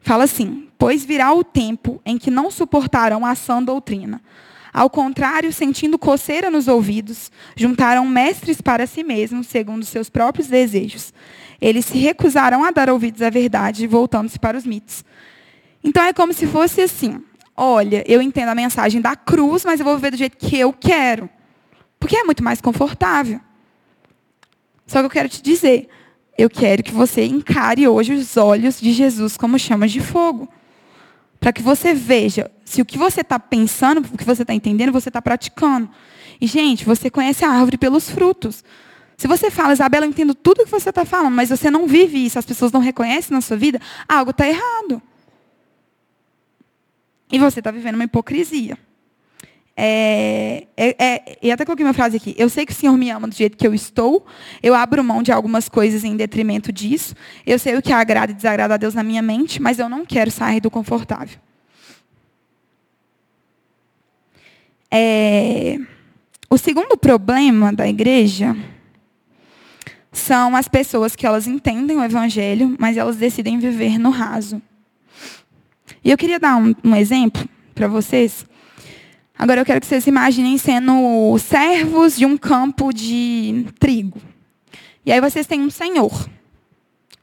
[0.01, 4.21] fala assim: Pois virá o tempo em que não suportarão a sã doutrina.
[4.73, 11.13] Ao contrário, sentindo coceira nos ouvidos, juntaram mestres para si mesmos, segundo seus próprios desejos.
[11.61, 15.05] Eles se recusaram a dar ouvidos à verdade, voltando-se para os mitos.
[15.81, 17.23] Então é como se fosse assim:
[17.63, 20.73] olha, eu entendo a mensagem da cruz, mas eu vou viver do jeito que eu
[20.73, 21.29] quero.
[21.99, 23.39] Porque é muito mais confortável.
[24.87, 25.87] Só que eu quero te dizer,
[26.35, 30.49] eu quero que você encare hoje os olhos de Jesus como chamas de fogo.
[31.39, 34.91] Para que você veja se o que você está pensando, o que você está entendendo,
[34.91, 35.87] você está praticando.
[36.41, 38.63] E, gente, você conhece a árvore pelos frutos.
[39.15, 41.85] Se você fala, Isabela, eu entendo tudo o que você está falando, mas você não
[41.85, 44.99] vive isso, as pessoas não reconhecem na sua vida, algo está errado.
[47.31, 48.77] E você está vivendo uma hipocrisia.
[49.75, 52.35] É, é, é, e até coloquei uma frase aqui.
[52.37, 54.25] Eu sei que o Senhor me ama do jeito que eu estou.
[54.61, 57.15] Eu abro mão de algumas coisas em detrimento disso.
[57.45, 60.05] Eu sei o que agrada e desagrada a Deus na minha mente, mas eu não
[60.05, 61.39] quero sair do confortável.
[64.93, 65.77] É,
[66.49, 68.55] o segundo problema da igreja
[70.11, 74.61] são as pessoas que elas entendem o evangelho, mas elas decidem viver no raso.
[76.03, 78.45] E eu queria dar um, um exemplo para vocês
[79.41, 84.21] Agora eu quero que vocês imaginem sendo servos de um campo de trigo.
[85.03, 86.29] E aí vocês têm um senhor.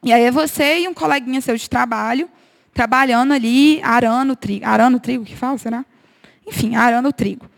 [0.03, 2.29] E aí é você e um coleguinha seu de trabalho,
[2.75, 4.67] trabalhando ali, arando trigo.
[4.67, 5.85] Arando trigo, que fala, será?
[6.45, 7.49] Enfim, arando trigo.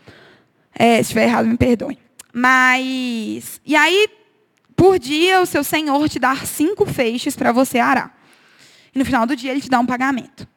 [0.75, 1.97] É, se estiver errado, me perdoem.
[2.31, 4.07] Mas, e aí,
[4.75, 8.15] por dia, o seu senhor te dá cinco feixes para você arar.
[8.93, 10.47] E no final do dia, ele te dá um pagamento.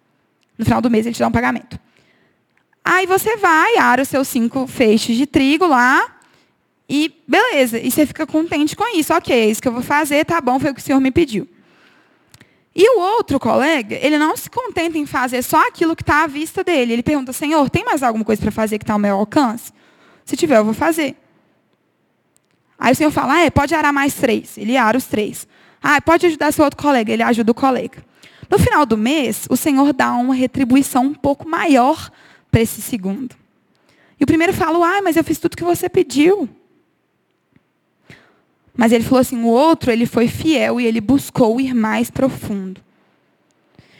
[0.58, 1.78] No final do mês, ele te dá um pagamento.
[2.84, 6.14] Aí você vai, ara os seus cinco feixes de trigo lá,
[6.88, 7.78] e beleza.
[7.78, 9.14] E você fica contente com isso.
[9.14, 11.10] Ok, é isso que eu vou fazer, tá bom, foi o que o senhor me
[11.10, 11.48] pediu.
[12.74, 16.26] E o outro colega, ele não se contenta em fazer só aquilo que está à
[16.26, 16.92] vista dele.
[16.92, 19.72] Ele pergunta, Senhor, tem mais alguma coisa para fazer que está ao meu alcance?
[20.24, 21.14] Se tiver, eu vou fazer.
[22.76, 24.58] Aí o Senhor fala, ah, é, pode arar mais três.
[24.58, 25.46] Ele ara os três.
[25.80, 27.12] Ah, pode ajudar seu outro colega.
[27.12, 28.04] Ele ajuda o colega.
[28.54, 32.08] No final do mês, o Senhor dá uma retribuição um pouco maior
[32.52, 33.34] para esse segundo.
[34.18, 36.48] E o primeiro falou: Ah, mas eu fiz tudo que você pediu.
[38.72, 42.80] Mas ele falou assim: o outro, ele foi fiel e ele buscou ir mais profundo.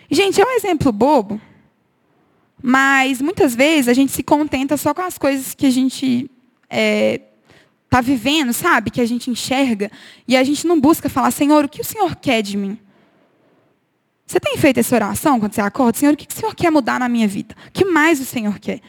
[0.09, 1.41] Gente, é um exemplo bobo,
[2.63, 6.31] mas muitas vezes a gente se contenta só com as coisas que a gente está
[6.71, 7.21] é,
[7.91, 8.93] tá vivendo, sabe?
[8.93, 9.91] Que a gente enxerga,
[10.29, 12.79] e a gente não busca falar: Senhor, o que o Senhor quer de mim?
[14.35, 15.97] Você tem feito essa oração quando você acorda?
[15.97, 17.55] Senhor, o que o Senhor quer mudar na minha vida?
[17.69, 18.81] O que mais o Senhor quer?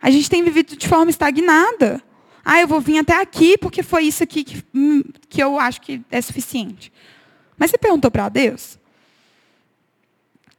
[0.00, 2.00] A gente tem vivido de forma estagnada.
[2.44, 5.80] Ah, eu vou vir até aqui porque foi isso aqui que, hum, que eu acho
[5.80, 6.92] que é suficiente.
[7.58, 8.78] Mas você perguntou para Deus?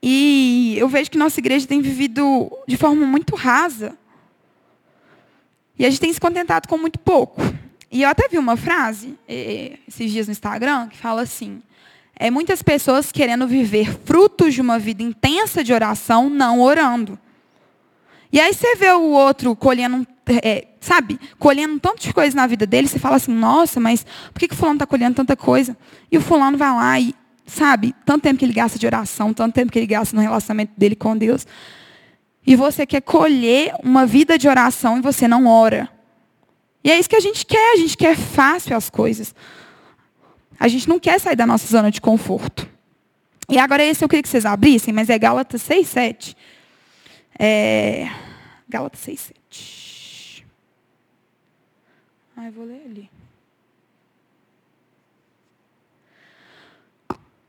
[0.03, 3.97] E eu vejo que nossa igreja tem vivido de forma muito rasa.
[5.77, 7.41] E a gente tem se contentado com muito pouco.
[7.89, 11.61] E eu até vi uma frase eh, esses dias no Instagram que fala assim:
[12.19, 17.17] é muitas pessoas querendo viver frutos de uma vida intensa de oração, não orando.
[18.31, 20.05] E aí você vê o outro colhendo,
[20.43, 24.39] é, sabe, colhendo tantas de coisa na vida dele, você fala assim, nossa, mas por
[24.39, 25.77] que, que o fulano está colhendo tanta coisa?
[26.11, 29.53] E o fulano vai lá e, sabe, tanto tempo que ele gasta de oração, tanto
[29.53, 31.47] tempo que ele gasta no relacionamento dele com Deus.
[32.45, 35.89] E você quer colher uma vida de oração e você não ora.
[36.83, 39.33] E é isso que a gente quer, a gente quer fácil as coisas.
[40.59, 42.69] A gente não quer sair da nossa zona de conforto.
[43.47, 46.37] E agora esse eu queria que vocês abrissem, mas é Gálatas 6, 7.
[47.39, 48.07] É...
[48.67, 50.45] Gálatas 6, 7.
[52.35, 53.09] Ah, vou ler ali.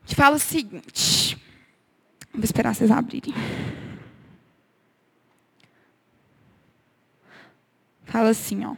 [0.07, 1.39] Que fala o seguinte.
[2.33, 3.35] Vou esperar vocês abrirem.
[8.05, 8.75] Fala assim, ó.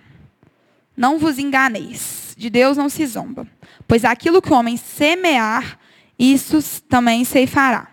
[0.94, 3.46] Não vos enganeis, de Deus não se zomba.
[3.92, 5.78] Pois aquilo que o homem semear,
[6.18, 7.88] isso também ceifará.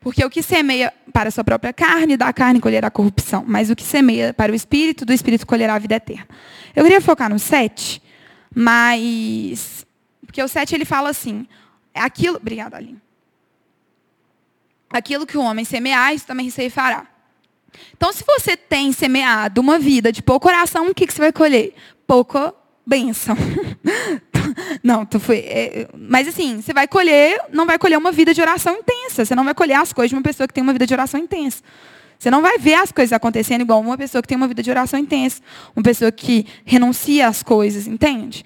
[0.00, 3.44] Porque o que semeia para a sua própria carne, da carne colherá corrupção.
[3.46, 6.26] Mas o que semeia para o espírito, do espírito colherá a vida eterna.
[6.74, 8.00] Eu queria focar no 7,
[8.54, 9.86] mas.
[10.24, 11.46] Porque o 7 ele fala assim:
[11.92, 12.38] aquilo.
[12.38, 12.98] Obrigada, Aline.
[14.88, 17.06] Aquilo que o homem semear, isso também ceifará.
[17.94, 21.30] Então, se você tem semeado uma vida de pouco oração, o que, que você vai
[21.30, 21.74] colher?
[22.06, 22.54] Pouca
[22.86, 23.36] bênção.
[24.82, 25.38] Não, tu foi.
[25.38, 29.24] É, mas assim, você vai colher, não vai colher uma vida de oração intensa.
[29.24, 31.20] Você não vai colher as coisas de uma pessoa que tem uma vida de oração
[31.20, 31.62] intensa.
[32.18, 34.70] Você não vai ver as coisas acontecendo igual uma pessoa que tem uma vida de
[34.70, 35.42] oração intensa.
[35.74, 38.44] Uma pessoa que renuncia às coisas, entende?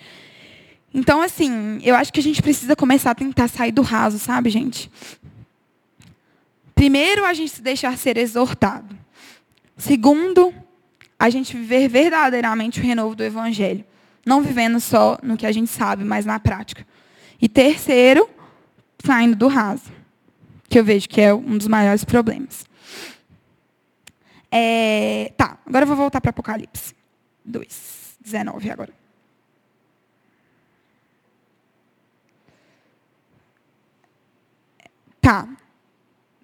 [0.93, 4.51] Então, assim, eu acho que a gente precisa começar a tentar sair do raso, sabe,
[4.51, 4.91] gente?
[6.75, 8.97] Primeiro, a gente se deixar ser exortado.
[9.77, 10.53] Segundo,
[11.19, 13.85] a gente viver verdadeiramente o renovo do Evangelho.
[14.25, 16.87] Não vivendo só no que a gente sabe, mas na prática.
[17.41, 18.29] E terceiro,
[19.05, 19.91] saindo do raso,
[20.69, 22.65] que eu vejo que é um dos maiores problemas.
[24.51, 26.95] É, tá, agora eu vou voltar para Apocalipse
[27.45, 28.93] 2, 19 agora.
[35.21, 35.49] Tá.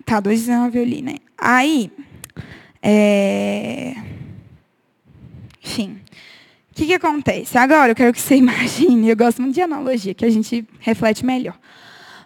[0.05, 1.17] Tá, 2,19 eu li, né?
[1.37, 1.91] Aí,
[2.81, 3.95] é...
[5.65, 6.01] enfim,
[6.77, 7.57] o que, que acontece?
[7.57, 11.25] Agora eu quero que você imagine, eu gosto muito de analogia, que a gente reflete
[11.25, 11.59] melhor.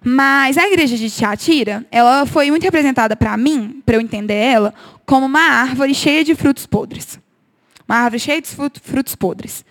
[0.03, 4.75] Mas a igreja de Tiatira, ela foi muito representada para mim, para eu entender ela,
[5.07, 7.21] como uma árvore cheia de frutos podres.
[7.89, 9.65] Uma árvore cheia de frutos podres.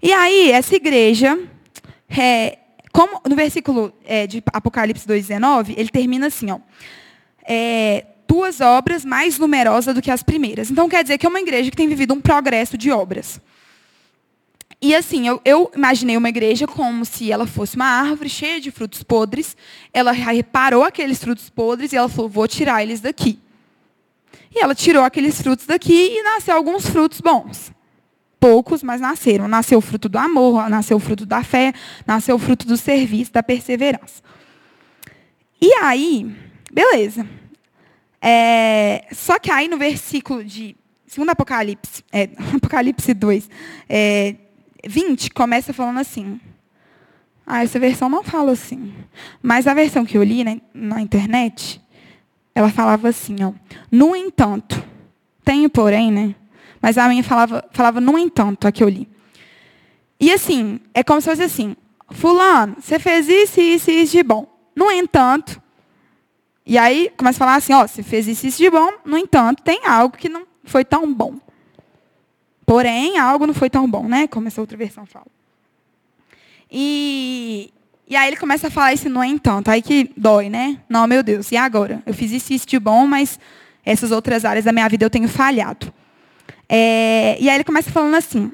[0.00, 1.36] E aí, essa igreja,
[2.08, 2.58] é,
[2.92, 6.60] como no versículo é, de Apocalipse 2,19, ele termina assim, ó.
[7.44, 10.70] É, tuas obras mais numerosas do que as primeiras.
[10.70, 13.40] Então, quer dizer que é uma igreja que tem vivido um progresso de obras.
[14.84, 18.72] E assim, eu, eu, imaginei uma igreja como se ela fosse uma árvore cheia de
[18.72, 19.56] frutos podres.
[19.94, 23.38] Ela reparou aqueles frutos podres e ela falou: vou tirar eles daqui.
[24.52, 27.70] E ela tirou aqueles frutos daqui e nasceu alguns frutos bons.
[28.40, 29.46] Poucos, mas nasceram.
[29.46, 31.72] Nasceu o fruto do amor, nasceu o fruto da fé,
[32.04, 34.20] nasceu o fruto do serviço, da perseverança.
[35.60, 36.28] E aí,
[36.72, 37.24] beleza.
[38.20, 40.74] É, só que aí no versículo de.
[41.06, 43.48] Segundo Apocalipse, é, Apocalipse 2,
[43.88, 44.34] é,
[44.86, 46.40] 20 começa falando assim.
[47.46, 48.92] Ah, essa versão não fala assim.
[49.42, 51.80] Mas a versão que eu li né, na internet,
[52.54, 53.52] ela falava assim, ó.
[53.90, 54.82] No entanto,
[55.44, 56.34] tenho porém, né?
[56.80, 59.08] Mas a minha falava, falava no entanto, a que eu li.
[60.18, 61.76] E assim, é como se fosse assim,
[62.10, 64.46] fulano, você fez isso, isso isso de bom.
[64.74, 65.60] No entanto,
[66.64, 69.62] e aí começa a falar assim, ó, você fez isso, isso de bom, no entanto,
[69.62, 71.34] tem algo que não foi tão bom.
[72.64, 74.26] Porém, algo não foi tão bom, né?
[74.26, 75.26] Como essa outra versão fala.
[76.70, 77.70] E,
[78.08, 79.68] e aí ele começa a falar esse no entanto.
[79.68, 80.78] Aí que dói, né?
[80.88, 82.02] Não, meu Deus, e agora?
[82.06, 83.38] Eu fiz isso e isso de bom, mas
[83.84, 85.92] essas outras áreas da minha vida eu tenho falhado.
[86.68, 88.50] É, e aí ele começa falando assim.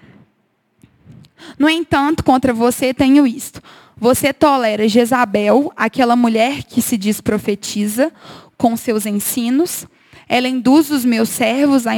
[1.58, 3.62] No entanto, contra você tenho isto.
[3.96, 8.12] Você tolera Jezabel, aquela mulher que se diz profetiza,
[8.56, 9.86] com seus ensinos.
[10.28, 11.92] Ela induz os meus servos à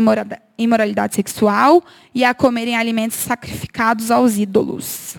[0.56, 1.82] imoralidade sexual
[2.14, 5.16] e a comerem alimentos sacrificados aos ídolos.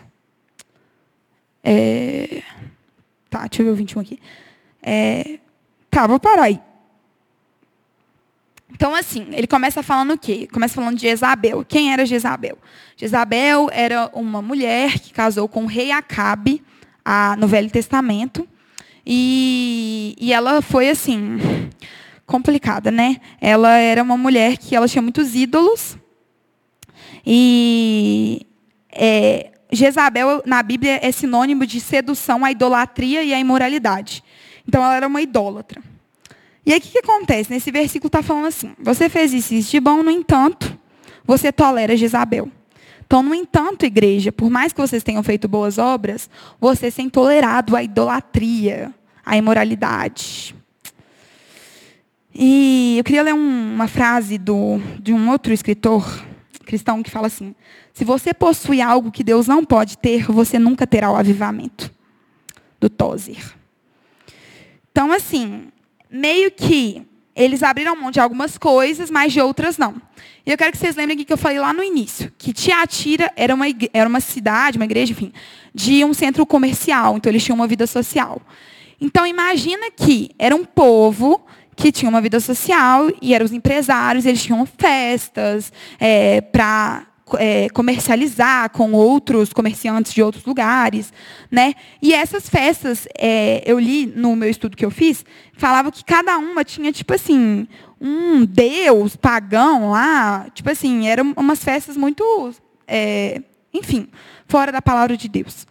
[1.64, 2.42] É...
[3.30, 4.20] Tá, deixa eu ver o 21 aqui.
[4.82, 5.40] É,
[5.90, 6.60] tá, vou parar aí.
[8.74, 10.48] Então, assim, ele começa falando o quê?
[10.52, 11.64] Começa falando de Jezabel.
[11.64, 12.58] Quem era Jezabel?
[12.98, 16.64] Jezabel era uma mulher que casou com o rei Acabe
[17.06, 18.48] a, no Velho Testamento.
[19.06, 21.38] E, e ela foi, assim,
[22.32, 23.18] complicada, né?
[23.42, 25.98] Ela era uma mulher que ela tinha muitos ídolos.
[27.26, 28.48] E
[28.90, 34.24] é, Jezabel, na Bíblia, é sinônimo de sedução, à idolatria e à imoralidade.
[34.66, 35.84] Então, ela era uma idólatra.
[36.66, 37.52] E aí, o que, que acontece?
[37.52, 40.80] Nesse versículo está falando assim: você fez isso, isso de bom, no entanto,
[41.26, 42.50] você tolera Jezabel.
[43.06, 46.30] Então, no entanto, igreja, por mais que vocês tenham feito boas obras,
[46.62, 48.94] vocês têm tolerado a idolatria,
[49.26, 50.56] a imoralidade.
[52.34, 56.26] E eu queria ler um, uma frase do, de um outro escritor
[56.66, 57.54] cristão que fala assim:
[57.94, 61.92] se você possui algo que Deus não pode ter, você nunca terá o avivamento.
[62.80, 63.56] Do Tozer.
[64.92, 65.68] Então, assim,
[66.10, 70.02] meio que eles abriram mão de algumas coisas, mas de outras não.
[70.46, 73.54] E eu quero que vocês lembrem que eu falei lá no início, que Tiatira era
[73.54, 75.32] uma, era uma cidade, uma igreja, enfim,
[75.74, 78.42] de um centro comercial, então eles tinham uma vida social.
[79.00, 81.46] Então imagina que era um povo
[81.82, 87.08] que tinha uma vida social e eram os empresários, eles tinham festas é, para
[87.40, 91.12] é, comercializar com outros comerciantes de outros lugares,
[91.50, 91.74] né?
[92.00, 96.38] E essas festas, é, eu li no meu estudo que eu fiz, falava que cada
[96.38, 97.68] uma tinha tipo assim
[98.00, 102.54] um deus pagão lá, tipo assim, eram umas festas muito,
[102.88, 103.42] é,
[103.74, 104.08] enfim,
[104.48, 105.66] fora da palavra de Deus.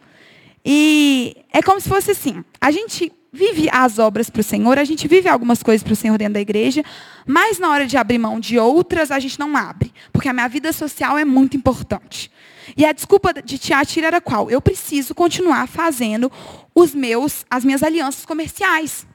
[0.65, 4.83] E é como se fosse assim, a gente vive as obras para o Senhor, a
[4.83, 6.83] gente vive algumas coisas para o Senhor dentro da igreja,
[7.25, 10.47] mas na hora de abrir mão de outras, a gente não abre, porque a minha
[10.47, 12.31] vida social é muito importante.
[12.75, 14.49] E a desculpa de Tiatira era qual?
[14.49, 16.31] Eu preciso continuar fazendo
[16.75, 19.07] os meus, as minhas alianças comerciais.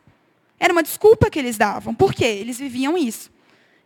[0.59, 1.95] Era uma desculpa que eles davam.
[1.95, 2.25] Por quê?
[2.25, 3.31] Eles viviam isso.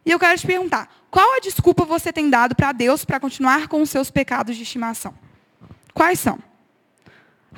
[0.07, 3.69] E eu quero te perguntar, qual a desculpa você tem dado para Deus para continuar
[3.69, 5.13] com os seus pecados de estimação?
[5.93, 6.39] Quais são?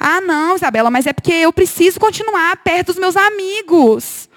[0.04, 4.28] Ah, não, Isabela, mas é porque eu preciso continuar perto dos meus amigos.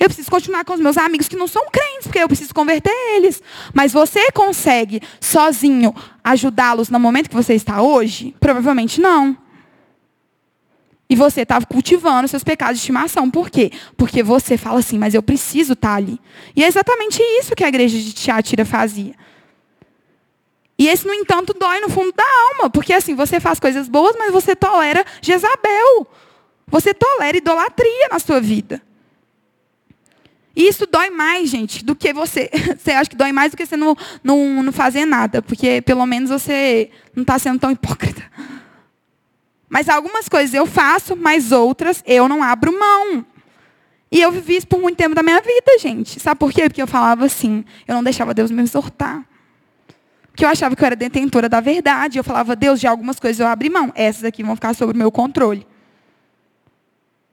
[0.00, 2.90] Eu preciso continuar com os meus amigos que não são crentes, porque eu preciso converter
[3.14, 3.42] eles.
[3.74, 8.34] Mas você consegue sozinho ajudá-los no momento que você está hoje?
[8.40, 9.36] Provavelmente não.
[11.08, 13.30] E você está cultivando seus pecados de estimação.
[13.30, 13.70] Por quê?
[13.98, 16.18] Porque você fala assim, mas eu preciso estar ali.
[16.56, 19.14] E é exatamente isso que a igreja de Tiatira fazia.
[20.78, 24.16] E esse, no entanto, dói no fundo da alma, porque assim, você faz coisas boas,
[24.18, 26.06] mas você tolera Jezabel.
[26.66, 28.82] Você tolera idolatria na sua vida.
[30.56, 32.48] E isso dói mais, gente, do que você.
[32.78, 36.06] Você acha que dói mais do que você não, não, não fazer nada, porque pelo
[36.06, 38.22] menos você não está sendo tão hipócrita.
[39.68, 43.26] Mas algumas coisas eu faço, mas outras eu não abro mão.
[44.12, 46.20] E eu vivi isso por muito tempo da minha vida, gente.
[46.20, 46.68] Sabe por quê?
[46.68, 49.26] Porque eu falava assim, eu não deixava Deus me exortar.
[50.34, 52.18] Porque eu achava que eu era detentora da verdade.
[52.18, 53.92] Eu falava, Deus, de algumas coisas eu abri mão.
[53.94, 55.64] Essas aqui vão ficar sob o meu controle.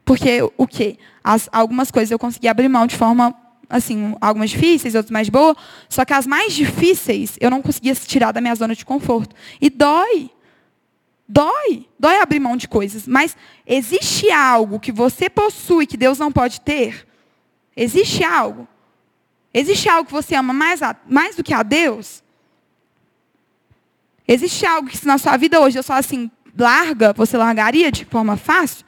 [0.05, 0.99] Porque o quê?
[1.23, 3.33] As, algumas coisas eu consegui abrir mão de forma,
[3.67, 5.57] assim, algumas difíceis, outras mais boas.
[5.89, 9.35] Só que as mais difíceis eu não conseguia tirar da minha zona de conforto.
[9.59, 10.29] E dói.
[11.27, 11.87] Dói.
[11.99, 13.07] Dói abrir mão de coisas.
[13.07, 13.35] Mas
[13.65, 17.07] existe algo que você possui que Deus não pode ter?
[17.75, 18.67] Existe algo?
[19.51, 22.21] Existe algo que você ama mais, a, mais do que a Deus?
[24.27, 28.05] Existe algo que se na sua vida hoje eu só assim larga, você largaria de
[28.05, 28.86] forma fácil?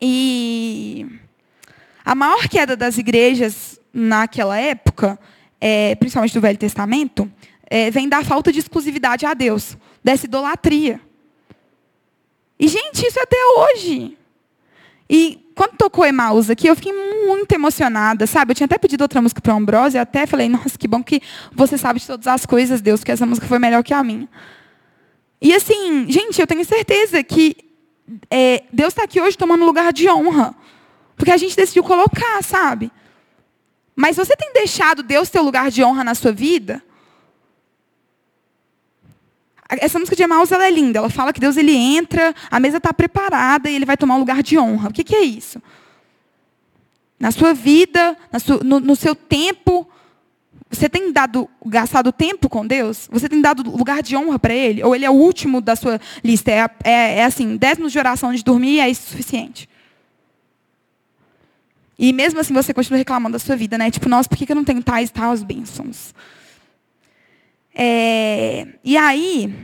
[0.00, 1.06] E
[2.04, 5.18] a maior queda das igrejas naquela época,
[5.60, 7.30] é, principalmente do Velho Testamento,
[7.70, 11.00] é, vem da falta de exclusividade a Deus, dessa idolatria.
[12.58, 14.18] E, gente, isso é até hoje.
[15.16, 18.50] E quando tocou Emaús aqui, eu fiquei muito emocionada, sabe?
[18.50, 21.04] Eu tinha até pedido outra música para o Ambrose, e até falei, nossa, que bom
[21.04, 24.02] que você sabe de todas as coisas, Deus, que essa música foi melhor que a
[24.02, 24.28] minha.
[25.40, 27.56] E assim, gente, eu tenho certeza que
[28.28, 30.52] é, Deus está aqui hoje tomando lugar de honra.
[31.14, 32.90] Porque a gente decidiu colocar, sabe?
[33.94, 36.82] Mas você tem deixado Deus ter lugar de honra na sua vida?
[39.80, 40.98] Essa música de Emmaus ela é linda.
[40.98, 44.18] Ela fala que Deus ele entra, a mesa está preparada e ele vai tomar um
[44.18, 44.88] lugar de honra.
[44.88, 45.62] O que, que é isso?
[47.18, 48.16] Na sua vida,
[48.64, 49.88] no, no seu tempo,
[50.70, 53.08] você tem dado, gastado tempo com Deus?
[53.10, 54.82] Você tem dado lugar de honra para Ele?
[54.82, 56.50] Ou Ele é o último da sua lista?
[56.50, 59.68] É, é, é assim, dez minutos de oração de dormir é isso suficiente?
[61.98, 63.90] E mesmo assim você continua reclamando da sua vida, né?
[63.90, 66.12] Tipo, nossa, por que eu não tenho tais e tais bênçãos?
[67.74, 69.54] É, e aí,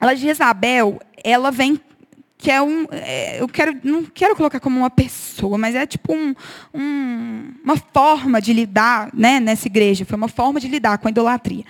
[0.00, 1.80] ela de Isabel, ela vem
[2.42, 2.86] que é um.
[2.90, 6.34] É, eu quero, não quero colocar como uma pessoa, mas é tipo um,
[6.74, 10.04] um, uma forma de lidar né, nessa igreja.
[10.04, 11.64] Foi uma forma de lidar com a idolatria,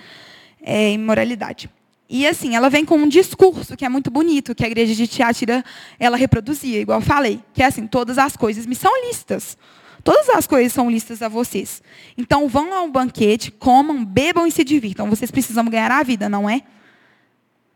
[0.61, 1.69] é, imoralidade.
[2.09, 5.07] E assim, ela vem com um discurso que é muito bonito, que a igreja de
[5.07, 5.63] Tiatira
[5.99, 9.57] ela reproduzia, igual eu falei, que é assim, todas as coisas me são listas.
[10.03, 11.81] Todas as coisas são listas a vocês.
[12.17, 15.09] Então vão ao banquete, comam, bebam e se divirtam.
[15.09, 16.61] Vocês precisam ganhar a vida, não é?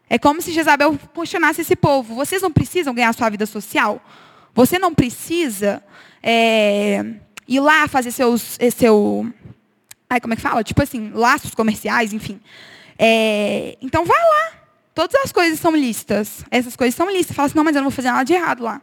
[0.10, 2.16] É como se Jezabel questionasse esse povo.
[2.16, 4.02] Vocês não precisam ganhar a sua vida social?
[4.54, 5.84] Você não precisa
[6.22, 7.06] é,
[7.48, 8.58] ir lá fazer seus.
[8.60, 9.32] Eh, seu,
[10.10, 10.64] ai, como é que fala?
[10.64, 12.42] Tipo assim, laços comerciais, enfim.
[13.00, 14.54] É, então vai lá.
[14.94, 16.44] Todas as coisas são listas.
[16.50, 17.36] Essas coisas são listas.
[17.36, 18.82] Fala assim, não, mas eu não vou fazer nada de errado lá.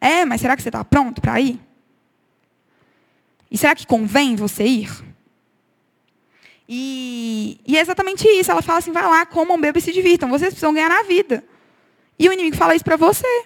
[0.00, 1.67] É, mas será que você está pronto para ir?
[3.50, 4.90] E será que convém você ir?
[6.68, 8.50] E, e, é exatamente isso.
[8.50, 10.28] Ela fala assim: vai lá, comam, bebam e se divirtam.
[10.28, 11.42] Vocês precisam ganhar a vida.
[12.18, 13.44] E o inimigo fala isso para você.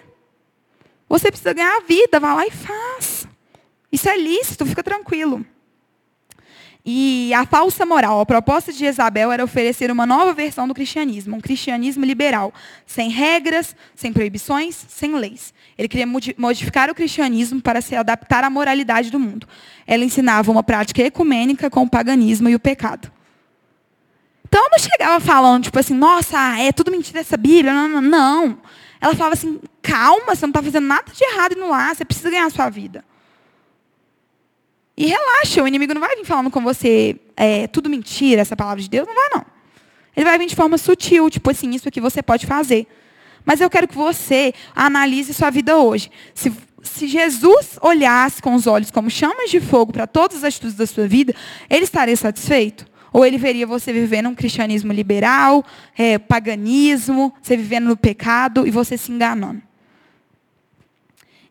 [1.07, 3.27] Você precisa ganhar a vida, vai lá e faz.
[3.91, 5.45] Isso é lícito, fica tranquilo.
[6.85, 11.37] E a falsa moral, a proposta de Isabel era oferecer uma nova versão do cristianismo,
[11.37, 12.53] um cristianismo liberal,
[12.85, 15.53] sem regras, sem proibições, sem leis.
[15.77, 16.05] Ele queria
[16.37, 19.47] modificar o cristianismo para se adaptar à moralidade do mundo.
[19.87, 23.09] Ela ensinava uma prática ecumênica com o paganismo e o pecado.
[24.45, 27.73] Então não chegava falando, tipo assim, nossa, é tudo mentira essa Bíblia.
[27.73, 28.57] Não, não, não.
[28.99, 32.29] Ela falava assim, calma, você não está fazendo nada de errado indo lá, você precisa
[32.29, 33.05] ganhar a sua vida.
[34.95, 38.81] E relaxa, o inimigo não vai vir falando com você, é tudo mentira, essa palavra
[38.81, 39.45] de Deus, não vai não.
[40.15, 42.87] Ele vai vir de forma sutil, tipo assim, isso aqui você pode fazer.
[43.43, 46.11] Mas eu quero que você analise sua vida hoje.
[46.33, 50.75] Se, se Jesus olhasse com os olhos como chamas de fogo para todas as atitudes
[50.75, 51.33] da sua vida,
[51.69, 52.85] ele estaria satisfeito?
[53.11, 55.65] Ou ele veria você vivendo um cristianismo liberal,
[55.97, 59.61] é, paganismo, você vivendo no pecado e você se enganando?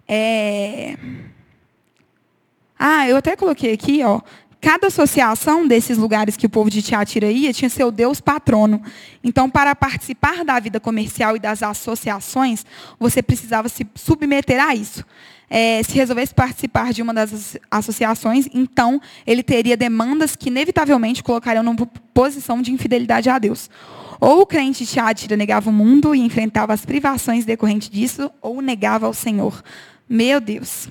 [0.09, 0.97] É...
[2.85, 4.21] Ah, eu até coloquei aqui, ó.
[4.61, 8.83] Cada associação desses lugares que o povo de Tiatira ia tinha seu Deus patrono.
[9.23, 12.67] Então, para participar da vida comercial e das associações,
[12.99, 15.05] você precisava se submeter a isso.
[15.49, 21.63] É, se resolvesse participar de uma das associações, então ele teria demandas que inevitavelmente colocariam
[21.63, 23.71] numa posição de infidelidade a Deus.
[24.19, 29.07] Ou o crente Tiatira negava o mundo e enfrentava as privações decorrentes disso, ou negava
[29.07, 29.63] ao Senhor.
[30.09, 30.89] Meu Deus.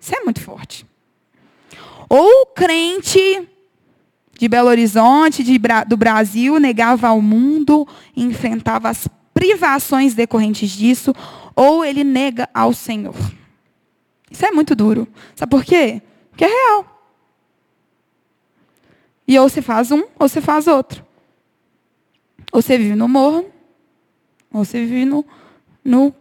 [0.00, 0.87] Isso é muito forte.
[2.08, 3.48] Ou o crente
[4.38, 7.86] de Belo Horizonte, de, do Brasil, negava ao mundo,
[8.16, 11.12] enfrentava as privações decorrentes disso,
[11.54, 13.16] ou ele nega ao Senhor.
[14.30, 15.08] Isso é muito duro.
[15.34, 16.00] Sabe por quê?
[16.30, 16.98] Porque é real.
[19.26, 21.04] E ou você faz um, ou você faz outro.
[22.52, 23.44] Ou você vive no morro,
[24.52, 25.24] ou você vive no,
[25.84, 26.14] no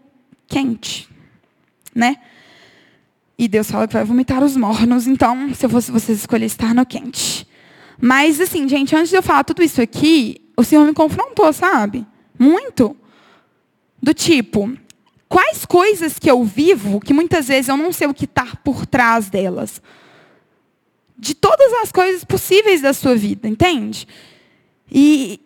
[0.47, 1.09] quente.
[1.95, 2.17] Né?
[3.37, 6.73] E Deus fala que vai vomitar os mornos, então, se eu fosse vocês escolher estar
[6.73, 7.47] no quente.
[7.99, 12.05] Mas, assim, gente, antes de eu falar tudo isso aqui, o Senhor me confrontou, sabe?
[12.37, 12.97] Muito.
[14.01, 14.75] Do tipo,
[15.29, 18.85] quais coisas que eu vivo que muitas vezes eu não sei o que está por
[18.87, 19.81] trás delas?
[21.17, 24.07] De todas as coisas possíveis da sua vida, entende?
[24.91, 25.39] E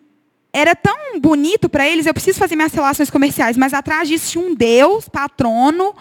[0.52, 4.44] era tão bonito para eles, eu preciso fazer minhas relações comerciais, mas atrás disso tinha
[4.44, 5.94] um Deus, patrono,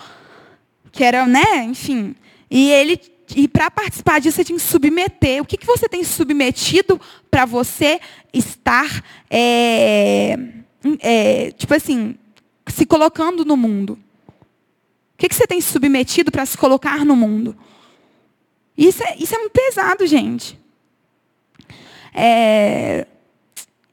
[0.91, 2.15] que era, né, enfim.
[2.49, 2.99] E ele
[3.35, 5.41] e para participar disso você tinha que submeter.
[5.41, 7.99] O que, que você tem submetido para você
[8.33, 10.37] estar, é,
[10.99, 12.15] é, tipo assim,
[12.67, 13.97] se colocando no mundo?
[15.13, 17.55] O que, que você tem submetido para se colocar no mundo?
[18.77, 20.59] Isso é, isso é muito pesado, gente.
[22.13, 23.05] É,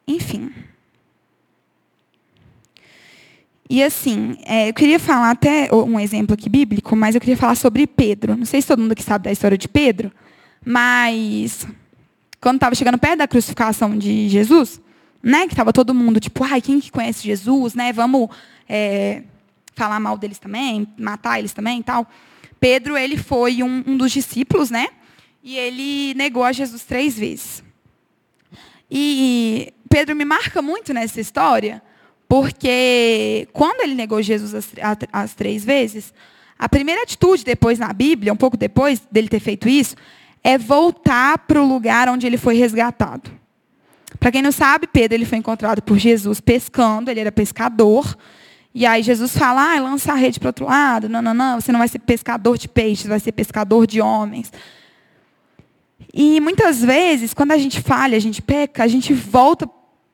[0.06, 0.52] enfim.
[3.70, 7.54] E assim, é, eu queria falar até um exemplo aqui bíblico, mas eu queria falar
[7.54, 8.34] sobre Pedro.
[8.34, 10.10] Não sei se todo mundo aqui sabe da história de Pedro,
[10.64, 11.66] mas
[12.40, 14.80] quando estava chegando perto da crucificação de Jesus,
[15.22, 17.92] né, que estava todo mundo tipo, ai, quem que conhece Jesus, né?
[17.92, 18.30] Vamos
[18.68, 19.22] é,
[19.74, 22.06] falar mal deles também, matar eles também, e tal.
[22.58, 24.88] Pedro ele foi um, um dos discípulos, né?
[25.42, 27.62] E ele negou a Jesus três vezes.
[28.90, 31.82] E Pedro me marca muito nessa história,
[32.28, 34.68] porque quando ele negou Jesus as,
[35.10, 36.12] as, três vezes,
[36.58, 39.96] a primeira atitude depois na Bíblia, um pouco depois dele ter feito isso,
[40.44, 43.30] é voltar para o lugar onde ele foi resgatado.
[44.20, 48.16] Para quem não sabe, Pedro ele foi encontrado por Jesus pescando, ele era pescador.
[48.74, 51.08] E aí Jesus fala, ah, lança a rede para o outro lado.
[51.08, 54.52] Não, não, não, você não vai ser pescador de peixes, vai ser pescador de homens.
[56.12, 59.68] E muitas vezes, quando a gente falha, a gente peca, a gente volta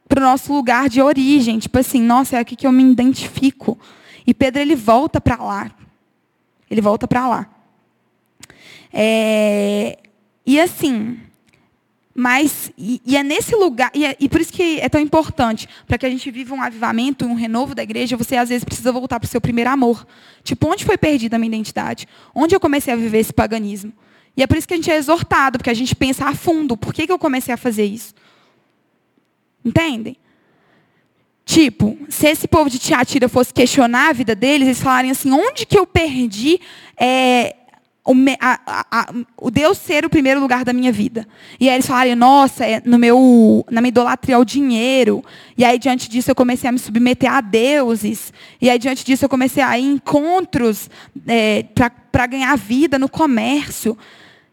[0.09, 1.59] para o nosso lugar de origem.
[1.59, 3.79] Tipo assim, nossa, é aqui que eu me identifico.
[4.27, 5.71] E Pedro, ele volta para lá.
[6.71, 7.51] Ele volta para lá.
[8.93, 9.99] É,
[10.47, 11.19] e assim,
[12.15, 15.69] mas, e, e, é nesse lugar, e, é, e, por isso que é tão importante,
[15.85, 18.93] para que a gente viva um avivamento, um renovo da igreja, você às vezes precisa
[18.93, 20.07] voltar para o seu primeiro amor.
[20.45, 22.07] Tipo, onde foi perdida a minha identidade?
[22.33, 23.93] Onde eu comecei a viver esse paganismo?
[24.37, 26.77] E é por isso que a gente é exortado, porque a gente pensa a fundo,
[26.77, 28.15] por que, que eu comecei a fazer isso?
[29.65, 30.17] Entendem?
[31.45, 35.67] Tipo, se esse povo de Tiatira fosse questionar a vida deles, eles falarem assim, onde
[35.67, 36.59] que eu perdi
[36.99, 37.55] é,
[38.03, 41.29] o, a, a, o, Deus ser o primeiro lugar da minha vida?
[41.61, 45.23] E aí eles falarem, nossa, é no meu, na minha idolatria ao dinheiro.
[45.57, 48.33] E aí diante disso eu comecei a me submeter a deuses.
[48.61, 50.89] E aí diante disso eu comecei a ir em encontros
[51.27, 51.65] é,
[52.11, 53.99] para ganhar vida no comércio.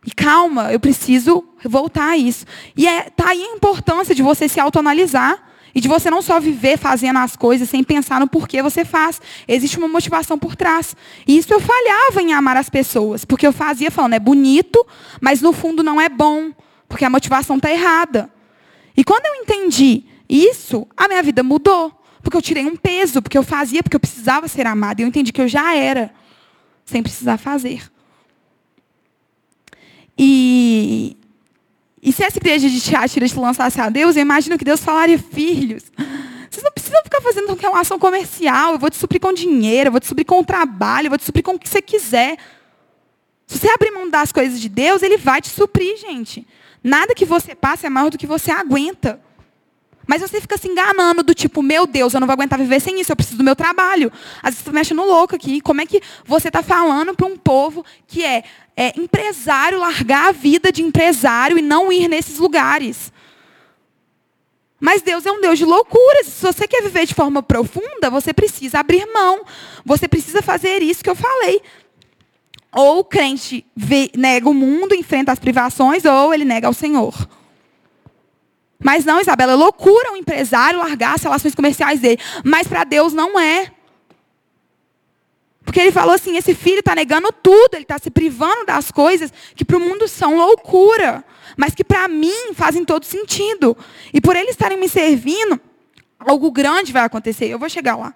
[0.06, 2.46] E calma, eu preciso voltar a isso.
[2.76, 6.40] E é, tá aí a importância de você se autoanalisar e de você não só
[6.40, 9.22] viver fazendo as coisas sem pensar no porquê você faz.
[9.48, 10.96] Existe uma motivação por trás.
[11.28, 14.86] E isso eu falhava em amar as pessoas, porque eu fazia falando, é bonito,
[15.22, 16.52] mas no fundo não é bom,
[16.90, 18.30] porque a motivação está errada.
[18.98, 21.92] E quando eu entendi isso, a minha vida mudou.
[22.24, 25.02] Porque eu tirei um peso, porque eu fazia, porque eu precisava ser amada.
[25.02, 26.14] E eu entendi que eu já era,
[26.86, 27.84] sem precisar fazer.
[30.24, 31.18] E
[32.04, 35.20] e se essa igreja de Tiatira te lançasse a Deus, eu imagino que Deus falaria,
[35.20, 35.84] filhos,
[36.50, 39.92] vocês não precisam ficar fazendo uma ação comercial, eu vou te suprir com dinheiro, eu
[39.92, 42.38] vou te suprir com trabalho, eu vou te suprir com o que você quiser.
[43.46, 46.48] Se você abrir mão das coisas de Deus, Ele vai te suprir, gente.
[46.84, 49.22] Nada que você passe é maior do que você aguenta.
[50.12, 53.00] Mas você fica se enganando do tipo, meu Deus, eu não vou aguentar viver sem
[53.00, 54.12] isso, eu preciso do meu trabalho.
[54.44, 55.62] Às vezes você está me achando louco aqui.
[55.62, 58.44] Como é que você está falando para um povo que é,
[58.76, 63.10] é empresário largar a vida de empresário e não ir nesses lugares?
[64.82, 66.28] Mas Deus é um Deus de loucuras.
[66.28, 69.46] Se você quer viver de forma profunda, você precisa abrir mão.
[69.86, 71.62] Você precisa fazer isso que eu falei.
[72.74, 73.66] Ou o crente
[74.18, 77.16] nega o mundo, enfrenta as privações, ou ele nega ao Senhor.
[78.84, 82.20] Mas não, Isabela, é loucura um empresário largar as relações comerciais dele.
[82.44, 83.72] Mas para Deus não é.
[85.64, 89.32] Porque ele falou assim: esse filho está negando tudo, ele está se privando das coisas
[89.56, 91.24] que para o mundo são loucura,
[91.56, 93.78] mas que para mim fazem todo sentido.
[94.12, 95.62] E por eles estarem me servindo,
[96.20, 97.46] algo grande vai acontecer.
[97.46, 98.14] Eu vou chegar lá.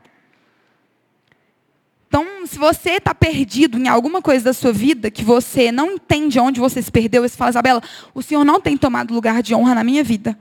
[2.08, 6.40] Então, se você está perdido em alguma coisa da sua vida, que você não entende
[6.40, 9.76] onde você se perdeu, você fala, Isabela, o Senhor não tem tomado lugar de honra
[9.76, 10.38] na minha vida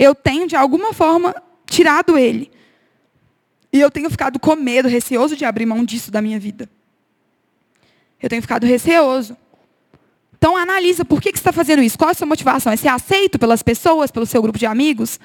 [0.00, 1.34] eu tenho, de alguma forma,
[1.66, 2.50] tirado ele.
[3.70, 6.66] E eu tenho ficado com medo, receoso de abrir mão disso da minha vida.
[8.20, 9.36] Eu tenho ficado receoso.
[10.38, 11.98] Então analisa por que, que você está fazendo isso.
[11.98, 12.72] Qual é a sua motivação?
[12.72, 15.20] É ser aceito pelas pessoas, pelo seu grupo de amigos?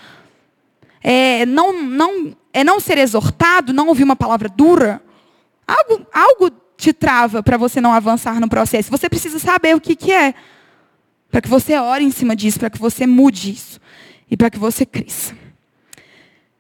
[1.02, 5.02] É não, não, é não ser exortado, não ouvir uma palavra dura?
[5.66, 8.92] Algo, algo te trava para você não avançar no processo.
[8.92, 10.34] Você precisa saber o que, que é.
[11.32, 13.80] Para que você ore em cima disso, para que você mude isso
[14.36, 15.34] e para que você cresça.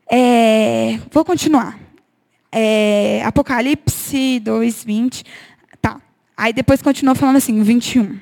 [0.09, 1.77] É, vou continuar.
[2.49, 5.25] É, Apocalipse 2, 20.
[5.81, 5.99] Tá.
[6.37, 8.17] Aí depois continua falando assim, 21.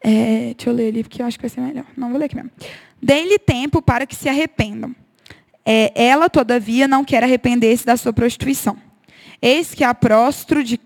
[0.00, 1.84] É, deixa eu ler ali, porque eu acho que vai ser melhor.
[1.96, 2.50] Não vou ler aqui mesmo.
[3.00, 4.92] Dê-lhe tempo para que se arrependam.
[5.64, 8.76] É, ela, todavia, não quer arrepender-se da sua prostituição.
[9.40, 10.80] Eis que a prostro de,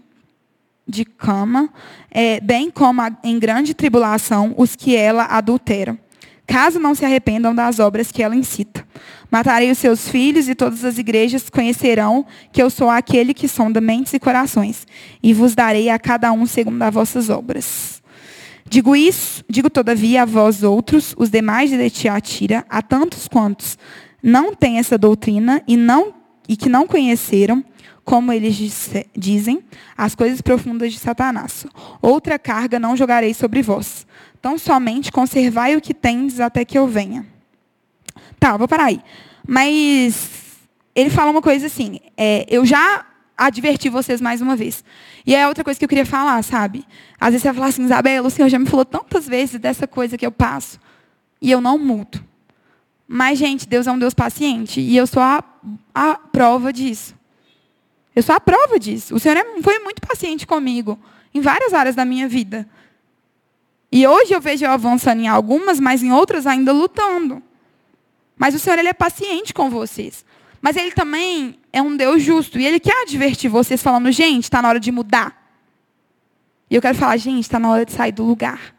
[0.86, 1.72] de cama,
[2.10, 5.98] é, bem como a, em grande tribulação, os que ela adulteram
[6.46, 8.86] caso não se arrependam das obras que ela incita.
[9.30, 13.80] Matarei os seus filhos e todas as igrejas conhecerão que eu sou aquele que sonda
[13.80, 14.86] mentes e corações,
[15.22, 18.02] e vos darei a cada um segundo as vossas obras.
[18.68, 23.76] Digo isso, digo todavia a vós outros, os demais de Tiatira, a tantos quantos
[24.22, 26.14] não têm essa doutrina e não
[26.48, 27.64] e que não conheceram,
[28.04, 28.56] como eles
[29.16, 29.62] dizem,
[29.96, 31.66] as coisas profundas de Satanás.
[32.02, 34.06] Outra carga não jogarei sobre vós,
[34.44, 37.24] Tão somente conservai o que tendes até que eu venha.
[38.38, 39.00] Tá, vou parar aí.
[39.48, 40.58] Mas
[40.94, 43.06] ele fala uma coisa assim, é, eu já
[43.38, 44.84] adverti vocês mais uma vez.
[45.24, 46.84] E é outra coisa que eu queria falar, sabe?
[47.18, 49.86] Às vezes você vai falar assim, Isabela, o Senhor já me falou tantas vezes dessa
[49.86, 50.78] coisa que eu passo.
[51.40, 52.22] E eu não mudo.
[53.08, 54.78] Mas, gente, Deus é um Deus paciente.
[54.78, 55.42] E eu sou a,
[55.94, 57.14] a prova disso.
[58.14, 59.14] Eu sou a prova disso.
[59.14, 60.98] O Senhor é, foi muito paciente comigo.
[61.32, 62.68] Em várias áreas da minha vida.
[63.94, 67.40] E hoje eu vejo eu avançando em algumas, mas em outras ainda lutando.
[68.36, 70.24] Mas o Senhor ele é paciente com vocês.
[70.60, 72.58] Mas ele também é um Deus justo.
[72.58, 75.48] E ele quer advertir vocês falando, gente, está na hora de mudar.
[76.68, 78.74] E eu quero falar, gente, está na hora de sair do lugar.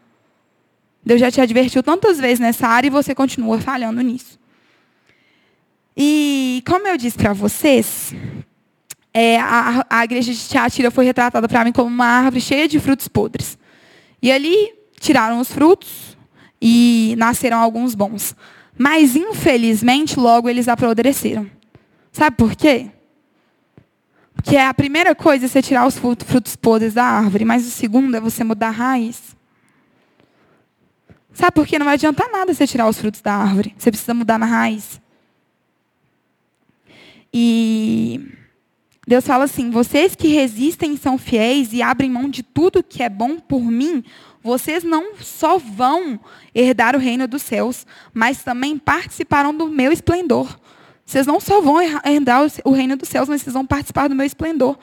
[1.02, 4.38] Deus já te advertiu tantas vezes nessa área e você continua falhando nisso.
[5.96, 8.14] E como eu disse para vocês,
[9.14, 12.78] é, a, a, igreja de Tiatira foi retratada para mim como uma árvore cheia de
[12.78, 13.56] frutos podres.
[14.20, 16.16] E ali tiraram os frutos
[16.60, 18.34] e nasceram alguns bons.
[18.78, 21.50] Mas, infelizmente, logo eles apodreceram.
[22.12, 22.90] Sabe por quê?
[24.34, 28.16] Porque a primeira coisa é você tirar os frutos podres da árvore, mas o segundo
[28.16, 29.34] é você mudar a raiz.
[31.32, 31.78] Sabe por quê?
[31.78, 33.74] Não vai adiantar nada você tirar os frutos da árvore.
[33.76, 35.00] Você precisa mudar na raiz.
[37.32, 38.20] E
[39.06, 43.08] Deus fala assim: vocês que resistem são fiéis e abrem mão de tudo que é
[43.08, 44.02] bom por mim,
[44.46, 46.20] vocês não só vão
[46.54, 47.84] herdar o reino dos céus,
[48.14, 50.58] mas também participarão do meu esplendor.
[51.04, 54.24] Vocês não só vão herdar o reino dos céus, mas vocês vão participar do meu
[54.24, 54.78] esplendor.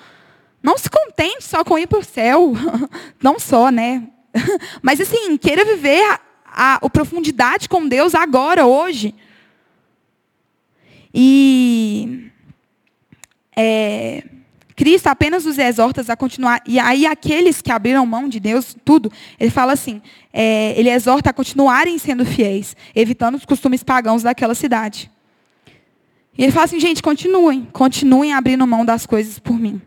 [0.61, 2.53] Não se contente só com ir para o céu.
[3.21, 4.07] Não só, né?
[4.81, 9.13] Mas assim, queira viver a, a, a profundidade com Deus agora, hoje.
[11.13, 12.31] E
[13.57, 14.23] é,
[14.83, 16.61] Cristo apenas os exorta a continuar.
[16.67, 19.09] E aí, aqueles que abriram mão de Deus, tudo,
[19.39, 20.01] ele fala assim:
[20.33, 25.09] é, ele exorta a continuarem sendo fiéis, evitando os costumes pagãos daquela cidade.
[26.37, 29.81] E ele fala assim: gente, continuem, continuem abrindo mão das coisas por mim.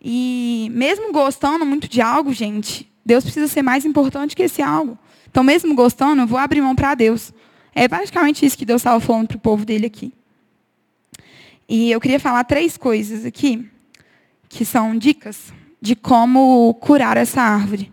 [0.00, 4.96] E mesmo gostando muito de algo, gente, Deus precisa ser mais importante que esse algo.
[5.28, 7.32] Então, mesmo gostando, eu vou abrir mão para Deus.
[7.74, 10.12] É basicamente isso que Deus estava falando para o povo dele aqui.
[11.68, 13.68] E eu queria falar três coisas aqui,
[14.52, 15.50] que são dicas
[15.80, 17.90] de como curar essa árvore,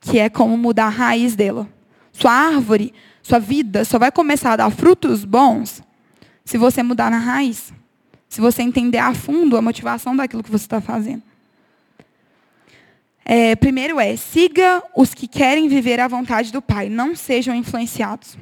[0.00, 1.68] que é como mudar a raiz dela.
[2.12, 5.80] Sua árvore, sua vida só vai começar a dar frutos bons
[6.44, 7.72] se você mudar na raiz,
[8.28, 11.22] se você entender a fundo a motivação daquilo que você está fazendo.
[13.24, 18.36] É, primeiro é, siga os que querem viver à vontade do Pai, não sejam influenciados.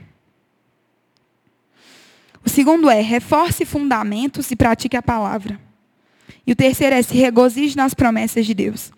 [2.43, 5.66] O segundo é, reforce fundamentos e pratique a palavra.
[6.47, 8.93] E o terceiro é, se regozije nas promessas de Deus.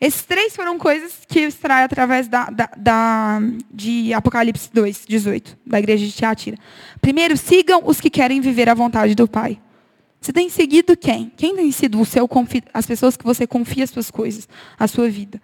[0.00, 3.40] Esses três foram coisas que eu extraio através da, da, da,
[3.72, 6.56] de Apocalipse 2, 18, da igreja de Tiatira.
[7.00, 9.60] Primeiro, sigam os que querem viver a vontade do Pai.
[10.20, 11.32] Você tem seguido quem?
[11.36, 12.28] Quem tem sido o seu
[12.74, 15.40] as pessoas que você confia as suas coisas, a sua vida?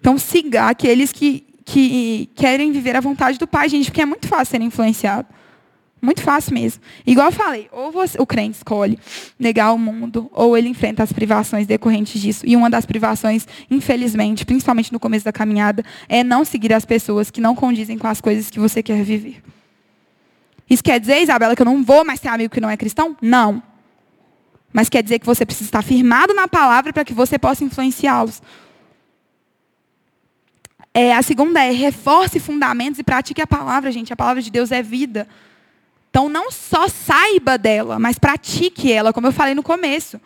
[0.00, 4.28] Então, siga aqueles que, que querem viver a vontade do Pai, gente, porque é muito
[4.28, 5.28] fácil ser influenciado.
[6.04, 6.82] Muito fácil mesmo.
[7.06, 8.98] Igual eu falei, ou você, o crente escolhe
[9.38, 12.44] negar o mundo, ou ele enfrenta as privações decorrentes disso.
[12.46, 17.30] E uma das privações, infelizmente, principalmente no começo da caminhada, é não seguir as pessoas
[17.30, 19.42] que não condizem com as coisas que você quer viver.
[20.68, 23.16] Isso quer dizer, Isabela, que eu não vou mais ter amigo que não é cristão?
[23.22, 23.62] Não.
[24.70, 28.42] Mas quer dizer que você precisa estar firmado na palavra para que você possa influenciá-los.
[30.92, 34.12] É, a segunda é reforce fundamentos e pratique a palavra, gente.
[34.12, 35.26] A palavra de Deus é vida.
[36.14, 40.20] Então, não só saiba dela, mas pratique ela, como eu falei no começo.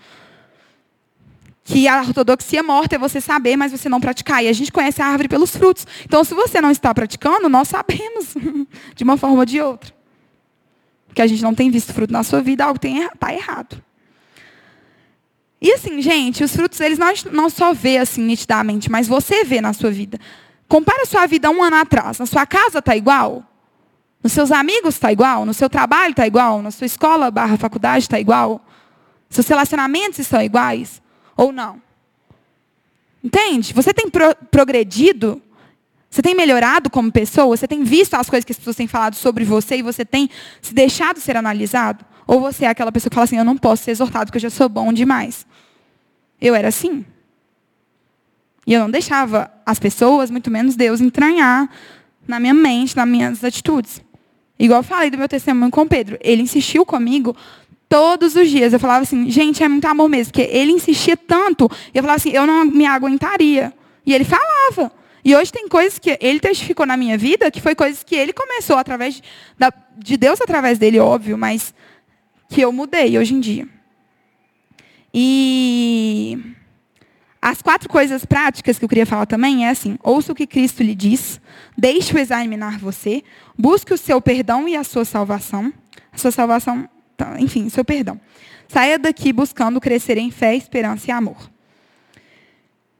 [1.65, 4.45] Que a ortodoxia morta é você saber, mas você não praticar.
[4.45, 5.87] E a gente conhece a árvore pelos frutos.
[6.05, 8.35] Então, se você não está praticando, nós sabemos,
[8.95, 9.91] de uma forma ou de outra.
[11.15, 13.83] Que a gente não tem visto fruto na sua vida, algo está errado.
[15.59, 19.63] E assim, gente, os frutos, eles não, não só vê assim nitidamente, mas você vê
[19.63, 20.21] na sua vida.
[20.69, 22.19] Compara a sua vida um ano atrás.
[22.19, 23.48] Na sua casa está igual?
[24.23, 25.45] Nos seus amigos está igual?
[25.45, 26.61] No seu trabalho está igual?
[26.61, 28.65] Na sua escola barra faculdade está igual?
[29.31, 31.01] Seus relacionamentos estão iguais?
[31.37, 31.81] Ou não?
[33.23, 33.73] Entende?
[33.73, 35.41] Você tem pro progredido?
[36.11, 37.57] Você tem melhorado como pessoa?
[37.57, 40.31] Você tem visto as coisas que as pessoas têm falado sobre você e você tem
[40.63, 42.05] se deixado ser analisado?
[42.27, 44.43] Ou você é aquela pessoa que fala assim, eu não posso ser exortado porque eu
[44.43, 45.47] já sou bom demais?
[46.41, 47.05] Eu era assim.
[48.67, 51.69] E eu não deixava as pessoas, muito menos Deus, entranhar
[52.27, 54.03] na minha mente, nas minhas atitudes.
[54.59, 56.19] Igual eu falei do meu testemunho com Pedro.
[56.21, 57.37] Ele insistiu comigo
[57.89, 58.73] todos os dias.
[58.73, 60.33] Eu falava assim, gente, é muito amor mesmo.
[60.33, 61.71] Porque ele insistia tanto.
[61.95, 63.73] Eu falava assim, eu não me aguentaria.
[64.05, 64.93] E ele falava.
[65.25, 68.33] E hoje tem coisas que ele testificou na minha vida, que foi coisas que ele
[68.33, 69.23] começou através de,
[69.97, 71.75] de Deus através dele, óbvio, mas
[72.49, 73.69] que eu mudei hoje em dia.
[75.13, 76.39] E
[77.41, 80.83] as quatro coisas práticas que eu queria falar também é assim: ouça o que Cristo
[80.83, 81.41] lhe diz,
[81.77, 83.23] deixe-o examinar você,
[83.57, 85.73] busque o seu perdão e a sua salvação.
[86.13, 88.21] A sua salvação, tá, enfim, seu perdão.
[88.67, 91.51] Saia daqui buscando crescer em fé, esperança e amor.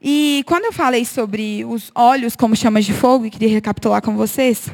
[0.01, 4.15] E quando eu falei sobre os olhos como chamas de fogo, e queria recapitular com
[4.15, 4.69] vocês,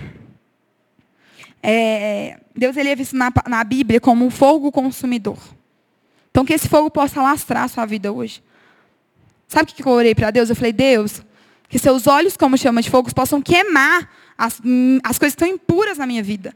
[1.64, 5.40] é, Deus ele é visto na, na Bíblia como um fogo consumidor.
[6.30, 8.44] Então, que esse fogo possa lastrar a sua vida hoje.
[9.48, 10.50] Sabe o que eu orei para Deus?
[10.50, 11.22] Eu falei, Deus,
[11.70, 14.62] que seus olhos, como chama de fogo, possam queimar as,
[15.04, 16.54] as coisas que estão impuras na minha vida.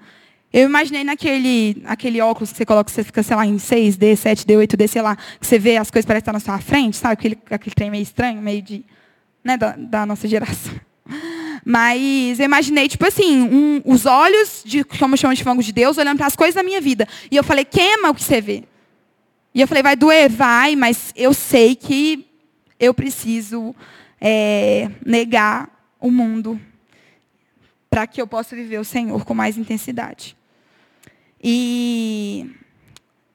[0.52, 4.58] Eu imaginei naquele aquele óculos que você coloca, você fica, sei lá, em 6D, 7D,
[4.68, 7.14] 8D, sei lá, que você vê as coisas parecem estar na sua frente, sabe?
[7.14, 8.84] Aquele, aquele trem meio estranho, meio de.
[9.44, 10.74] Né, da, da nossa geração.
[11.64, 15.98] Mas eu imaginei, tipo assim, um, os olhos, de, como chamam de fango de Deus,
[15.98, 17.08] olhando para as coisas da minha vida.
[17.30, 18.64] E eu falei, queima o que você vê.
[19.54, 20.30] E eu falei, vai doer?
[20.30, 22.28] Vai, mas eu sei que
[22.80, 23.75] eu preciso
[24.21, 25.69] é, negar
[25.99, 26.59] o mundo
[27.89, 30.38] para que eu possa viver o Senhor com mais intensidade.
[31.43, 32.49] E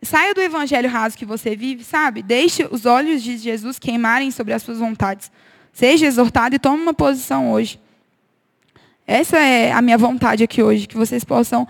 [0.02, 2.22] saia do evangelho raso que você vive, sabe?
[2.22, 5.30] Deixe os olhos de Jesus queimarem sobre as suas vontades.
[5.72, 7.80] Seja exortado e tome uma posição hoje.
[9.06, 11.66] Essa é a minha vontade aqui hoje, que vocês possam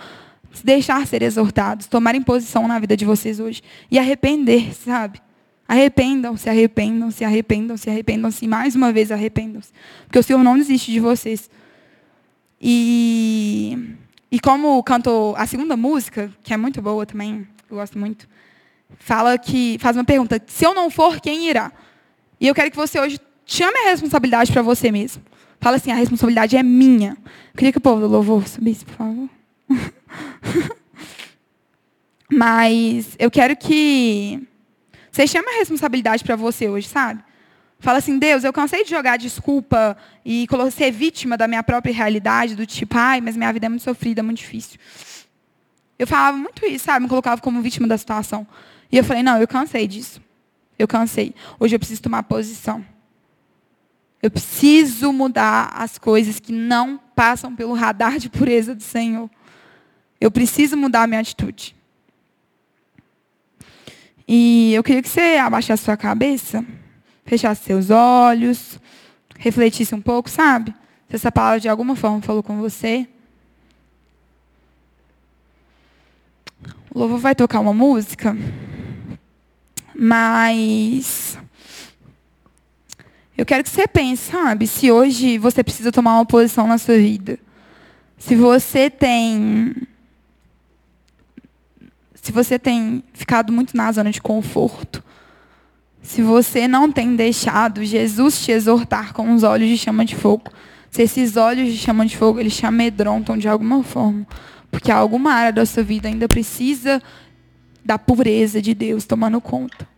[0.53, 3.61] se deixar ser exortados, tomarem posição na vida de vocês hoje
[3.91, 5.21] e arrepender, sabe?
[5.75, 9.73] Arrependam-se, arrependam-se, arrependam-se, arrependam-se, mais uma vez arrependam-se.
[10.07, 11.51] Porque o Senhor não desiste de vocês.
[12.61, 13.97] E,
[14.31, 18.29] e como cantou a segunda música, que é muito boa também, eu gosto muito,
[19.01, 21.73] fala que faz uma pergunta: se eu não for, quem irá?
[22.41, 25.25] E eu quero que você hoje chame a responsabilidade para você mesmo.
[25.61, 27.17] Fala assim: a responsabilidade é minha.
[27.53, 29.29] Eu queria que o povo do louvor subisse, por favor.
[32.31, 34.47] Mas eu quero que
[35.15, 37.23] você chame a responsabilidade para você hoje, sabe?
[37.79, 42.57] Fala assim, Deus, eu cansei de jogar desculpa e ser vítima da minha própria realidade,
[42.57, 44.77] do tipo, ai, mas minha vida é muito sofrida, muito difícil.
[45.97, 47.05] Eu falava muito isso, sabe?
[47.05, 48.45] Me colocava como vítima da situação.
[48.91, 50.21] E eu falei, não, eu cansei disso.
[50.77, 51.33] Eu cansei.
[51.61, 52.85] Hoje eu preciso tomar posição.
[54.21, 59.31] Eu preciso mudar as coisas que não passam pelo radar de pureza do Senhor.
[60.21, 61.77] Eu preciso mudar a minha atitude.
[64.27, 66.65] E eu queria que você abaixasse sua cabeça
[67.25, 68.79] fechasse seus olhos,
[69.39, 70.75] refletisse um pouco, sabe?
[71.09, 73.07] Se essa palavra de alguma forma falou com você.
[76.91, 78.37] O louvor vai tocar uma música,
[79.95, 81.37] mas
[83.37, 84.67] eu quero que você pense, sabe?
[84.67, 87.39] Se hoje você precisa tomar uma posição na sua vida.
[88.17, 89.75] Se você tem.
[92.25, 95.05] Se você tem ficado muito na zona de conforto
[96.05, 100.53] se você não tem deixado Jesus te exortar com os olhos de chama de fogo,
[100.91, 104.27] se esses olhos de chama de fogo eles te amedrontam de alguma forma,
[104.71, 107.03] porque alguma área da sua vida ainda precisa
[107.83, 109.89] da pureza de Deus tomando conta.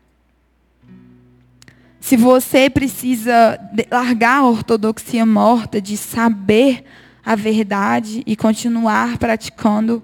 [2.01, 3.59] Se você precisa
[3.91, 6.85] largar a ortodoxia morta de saber
[7.25, 10.01] a verdade e continuar praticando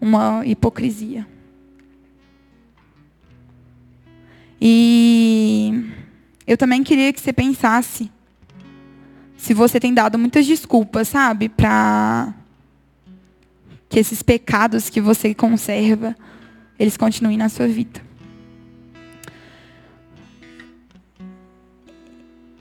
[0.00, 1.26] uma hipocrisia.
[4.60, 5.84] E
[6.46, 8.10] eu também queria que você pensasse
[9.36, 12.34] se você tem dado muitas desculpas, sabe, para
[13.88, 16.14] que esses pecados que você conserva,
[16.78, 18.02] eles continuem na sua vida.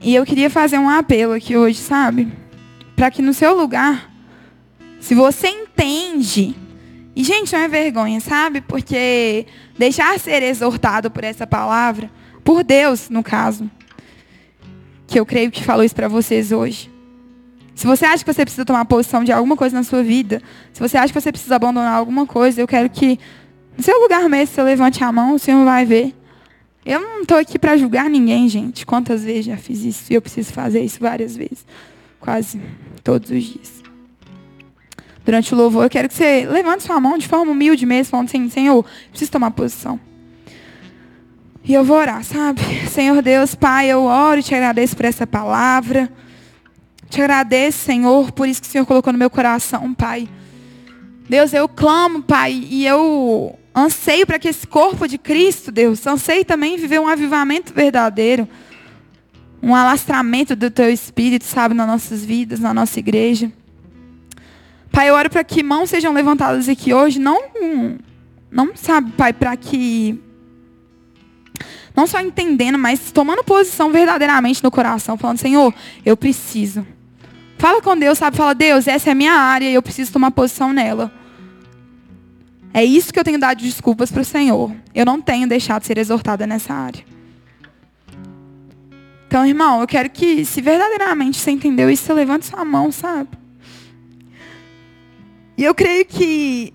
[0.01, 2.31] E eu queria fazer um apelo aqui hoje, sabe?
[2.95, 4.09] Para que no seu lugar,
[5.01, 6.55] se você entende
[7.13, 8.61] e, gente, não é vergonha, sabe?
[8.61, 9.45] Porque
[9.79, 12.11] deixar ser exortado por essa palavra,
[12.43, 13.71] por Deus, no caso,
[15.07, 16.91] que eu creio que falou isso para vocês hoje.
[17.73, 20.41] Se você acha que você precisa tomar posição de alguma coisa na sua vida,
[20.73, 23.17] se você acha que você precisa abandonar alguma coisa, eu quero que,
[23.77, 26.13] no seu lugar mesmo, você levante a mão, o Senhor vai ver.
[26.85, 28.85] Eu não estou aqui para julgar ninguém, gente.
[28.85, 31.65] Quantas vezes já fiz isso e eu preciso fazer isso várias vezes.
[32.19, 32.59] Quase
[33.01, 33.78] todos os dias
[35.29, 38.29] durante o louvor, eu quero que você levante sua mão de forma humilde mesmo, falando
[38.29, 39.99] assim, Senhor, preciso tomar posição.
[41.63, 42.59] E eu vou orar, sabe?
[42.89, 46.11] Senhor Deus, Pai, eu oro e te agradeço por essa palavra.
[47.11, 50.27] Te agradeço, Senhor, por isso que o Senhor colocou no meu coração, Pai.
[51.29, 56.43] Deus, eu clamo, Pai, e eu anseio para que esse corpo de Cristo, Deus, anseio
[56.43, 58.49] também viver um avivamento verdadeiro.
[59.61, 63.51] Um alastramento do Teu Espírito, sabe, nas nossas vidas, na nossa igreja.
[64.91, 67.41] Pai, eu oro para que mãos sejam levantadas aqui hoje, não,
[68.51, 70.19] não sabe, Pai, para que
[71.95, 75.73] não só entendendo, mas tomando posição verdadeiramente no coração, falando, Senhor,
[76.05, 76.85] eu preciso.
[77.57, 78.37] Fala com Deus, sabe?
[78.37, 81.11] Fala, Deus, essa é a minha área e eu preciso tomar posição nela.
[82.73, 84.71] É isso que eu tenho dado de desculpas para o Senhor.
[84.95, 87.03] Eu não tenho deixado de ser exortada nessa área.
[89.27, 93.29] Então, irmão, eu quero que, se verdadeiramente você entendeu isso, você levante sua mão, sabe?
[95.59, 96.73] E eu creio que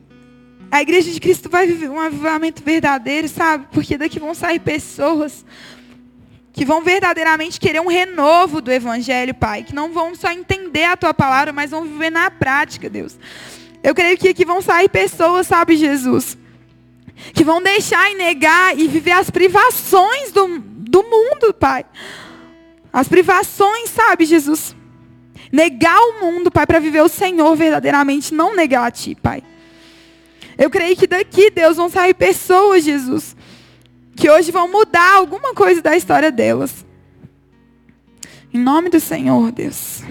[0.70, 3.66] a igreja de Cristo vai viver um avivamento verdadeiro, sabe?
[3.72, 5.42] Porque daqui vão sair pessoas
[6.52, 10.98] que vão verdadeiramente querer um renovo do evangelho, Pai, que não vão só entender a
[10.98, 13.18] tua palavra, mas vão viver na prática, Deus.
[13.82, 16.36] Eu creio que aqui vão sair pessoas, sabe, Jesus,
[17.32, 21.86] que vão deixar e negar e viver as privações do, do mundo, Pai.
[22.92, 24.76] As privações, sabe, Jesus?
[25.54, 29.40] Negar o mundo, Pai, para viver o Senhor verdadeiramente, não negar a Ti, Pai.
[30.58, 33.36] Eu creio que daqui, Deus, vão sair pessoas, Jesus,
[34.16, 36.84] que hoje vão mudar alguma coisa da história delas.
[38.52, 40.02] Em nome do Senhor, Deus.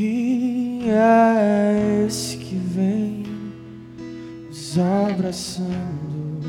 [0.00, 3.22] Quem é esse que vem
[4.48, 6.40] nos abraçando?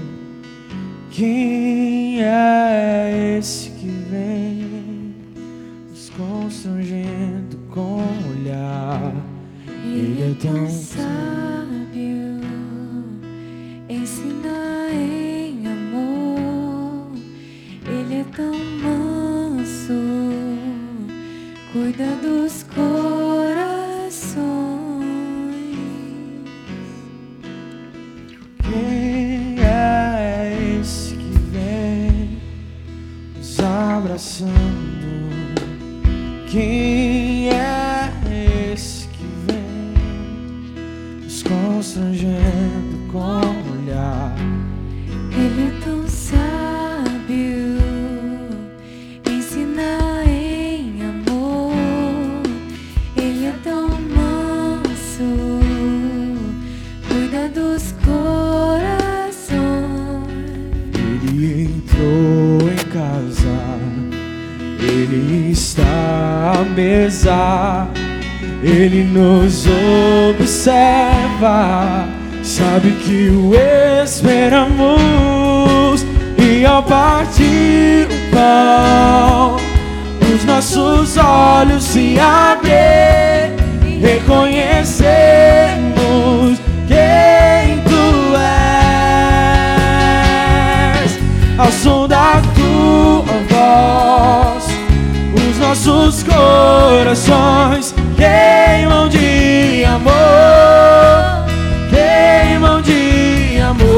[1.09, 5.13] Quem é esse que vem
[5.89, 9.13] nos constrangendo com o olhar?
[9.83, 12.39] Ele é tão sábio,
[13.89, 17.11] ensina em amor.
[17.85, 20.10] Ele é tão manso,
[21.71, 23.61] cuida dos corações.
[28.61, 32.41] Quem é esse que vem
[33.37, 34.51] nos abraçando?
[36.49, 38.11] Quem é
[38.73, 44.35] esse que vem nos constrangendo com o olhar?
[45.33, 45.80] Ele
[62.31, 63.55] entrou em casa,
[64.79, 67.87] ele está à mesa,
[68.63, 69.65] ele nos
[70.29, 72.07] observa,
[72.41, 73.51] sabe que o
[74.03, 76.05] esperamos,
[76.37, 79.57] e ao partir o pão,
[80.33, 83.57] os nossos olhos se abrem,
[83.99, 85.90] reconhecemos
[91.61, 94.65] ao som da tua voz,
[95.35, 101.45] os nossos corações queimam de amor,
[101.91, 103.91] queimam de amor.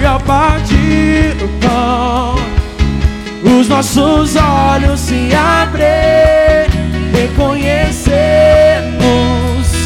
[0.00, 2.36] E ao partir o pão,
[3.58, 6.66] os nossos olhos se abrem,
[7.12, 8.08] reconhecemos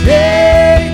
[0.05, 0.91] quem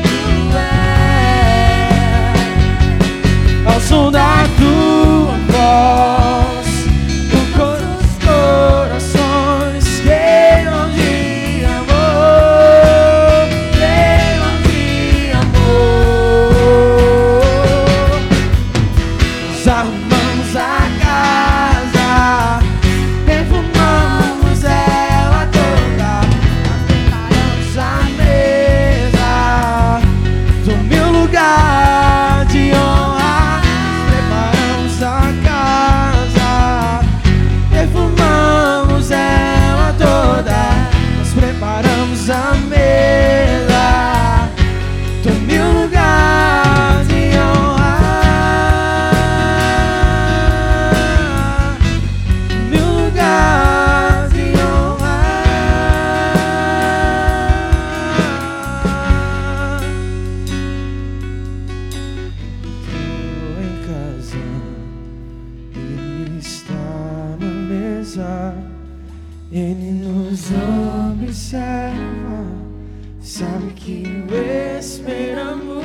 [73.39, 75.85] sabe que o esperamos.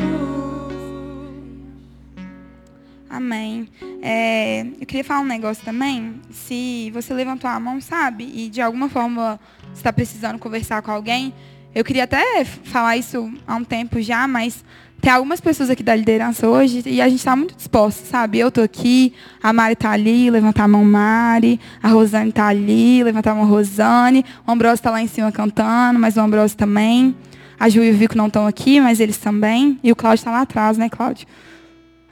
[3.07, 3.69] Amém.
[4.01, 6.15] É, eu queria falar um negócio também.
[6.31, 9.39] Se você levantou a mão, sabe, e de alguma forma
[9.71, 11.31] está precisando conversar com alguém,
[11.75, 14.65] eu queria até falar isso há um tempo já, mas
[14.99, 18.39] tem algumas pessoas aqui da liderança hoje e a gente está muito disposto, sabe?
[18.39, 23.03] Eu estou aqui, a Mari está ali, levanta a mão Mari, a Rosane está ali,
[23.03, 27.15] levanta a mão Rosane, o Ambrosio está lá em cima cantando, mas o Ambrosio também.
[27.63, 29.79] A Ju e o Vico não estão aqui, mas eles também.
[29.81, 31.25] E o Cláudio está lá atrás, né, Cláudio?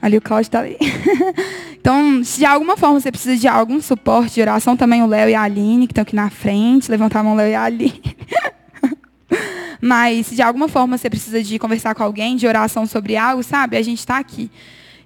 [0.00, 0.78] Ali o Cláudio está ali.
[1.78, 5.28] então, se de alguma forma você precisa de algum suporte de oração, também o Léo
[5.28, 6.90] e a Aline, que estão aqui na frente.
[6.90, 8.16] Levantar a mão, Léo e a Aline.
[9.78, 13.42] Mas se de alguma forma você precisa de conversar com alguém, de oração sobre algo,
[13.42, 13.76] sabe?
[13.76, 14.50] A gente está aqui.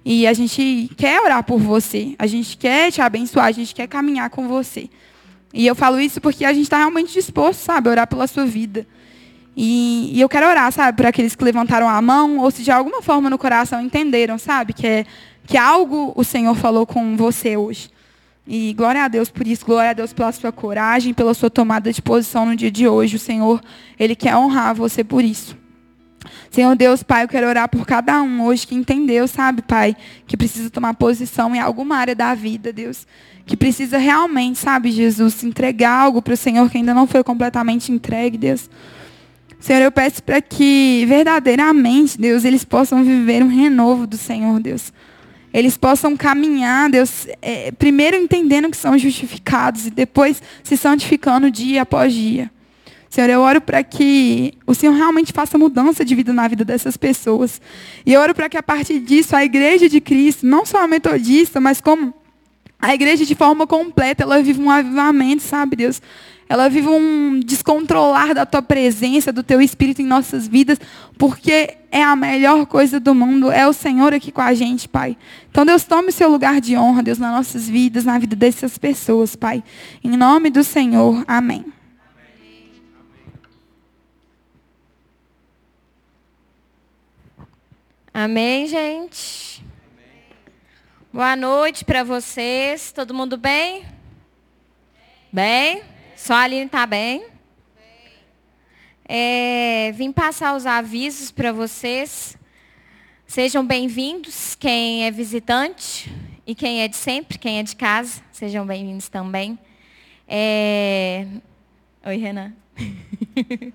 [0.05, 2.15] E a gente quer orar por você.
[2.17, 4.89] A gente quer te abençoar, a gente quer caminhar com você.
[5.53, 8.45] E eu falo isso porque a gente está realmente disposto, sabe, a orar pela sua
[8.45, 8.87] vida.
[9.59, 12.69] E, e eu quero orar, sabe, por aqueles que levantaram a mão, ou se de
[12.69, 15.03] alguma forma no coração entenderam, sabe, que, é,
[15.47, 17.89] que algo o Senhor falou com você hoje.
[18.45, 21.91] E glória a Deus por isso, glória a Deus pela sua coragem, pela sua tomada
[21.91, 23.15] de posição no dia de hoje.
[23.15, 23.59] O Senhor,
[23.99, 25.57] Ele quer honrar você por isso.
[26.51, 29.97] Senhor Deus, Pai, eu quero orar por cada um hoje que entendeu, sabe, Pai,
[30.27, 33.07] que precisa tomar posição em alguma área da vida, Deus.
[33.43, 37.91] Que precisa realmente, sabe, Jesus, entregar algo para o Senhor que ainda não foi completamente
[37.91, 38.69] entregue, Deus.
[39.59, 44.93] Senhor, eu peço para que verdadeiramente, Deus, eles possam viver um renovo do Senhor, Deus
[45.53, 51.81] eles possam caminhar, Deus, é, primeiro entendendo que são justificados e depois se santificando dia
[51.81, 52.51] após dia.
[53.09, 56.97] Senhor, eu oro para que o Senhor realmente faça mudança de vida na vida dessas
[56.97, 57.61] pessoas.
[58.05, 60.87] E eu oro para que a partir disso a igreja de Cristo, não só a
[60.87, 62.13] metodista, mas como
[62.79, 66.01] a igreja de forma completa, ela viva um avivamento, sabe, Deus?
[66.49, 70.79] Ela vive um descontrolar da tua presença, do teu espírito em nossas vidas,
[71.17, 75.17] porque é a melhor coisa do mundo, é o Senhor aqui com a gente, Pai.
[75.49, 78.77] Então, Deus, tome o seu lugar de honra, Deus, nas nossas vidas, na vida dessas
[78.77, 79.63] pessoas, Pai.
[80.03, 81.65] Em nome do Senhor, amém.
[88.13, 89.63] Amém, gente.
[91.13, 92.91] Boa noite para vocês.
[92.91, 93.85] Todo mundo bem?
[95.31, 95.96] Bem?
[96.17, 97.27] Só a Aline está bem?
[99.07, 102.35] É, vim passar os avisos para vocês.
[103.27, 106.11] Sejam bem-vindos, quem é visitante
[106.45, 109.59] e quem é de sempre, quem é de casa, sejam bem-vindos também.
[110.27, 111.27] É...
[112.03, 112.51] Oi, Renan.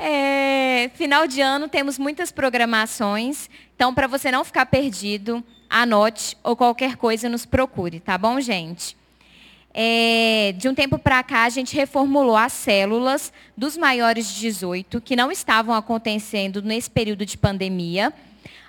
[0.00, 6.54] É, final de ano temos muitas programações, então para você não ficar perdido, anote ou
[6.54, 8.96] qualquer coisa nos procure, tá bom, gente?
[9.80, 15.00] É, de um tempo para cá, a gente reformulou as células dos maiores de 18,
[15.00, 18.12] que não estavam acontecendo nesse período de pandemia.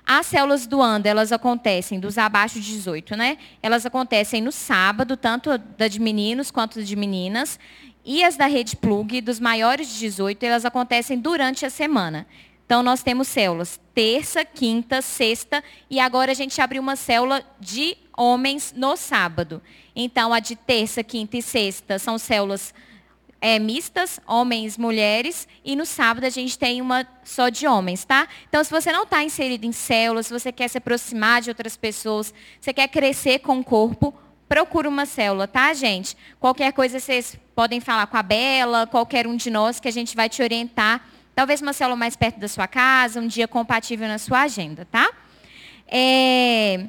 [0.05, 3.39] As células do ANDA, elas acontecem dos abaixo de 18, né?
[3.59, 7.59] Elas acontecem no sábado, tanto da de meninos quanto de meninas.
[8.05, 12.27] E as da Rede Plug, dos maiores de 18, elas acontecem durante a semana.
[12.67, 17.97] Então, nós temos células terça, quinta, sexta, e agora a gente abriu uma célula de
[18.15, 19.59] homens no sábado.
[20.01, 22.73] Então, a de terça, quinta e sexta são células
[23.41, 28.25] é, mistas, homens, mulheres, e no sábado a gente tem uma só de homens, tá?
[28.47, 31.75] Então, se você não está inserido em células, se você quer se aproximar de outras
[31.75, 34.13] pessoas, você quer crescer com o corpo,
[34.47, 36.15] procura uma célula, tá, gente?
[36.39, 40.15] Qualquer coisa vocês podem falar com a Bela, qualquer um de nós, que a gente
[40.15, 41.05] vai te orientar.
[41.35, 45.11] Talvez uma célula mais perto da sua casa, um dia compatível na sua agenda, tá?
[45.85, 46.85] É,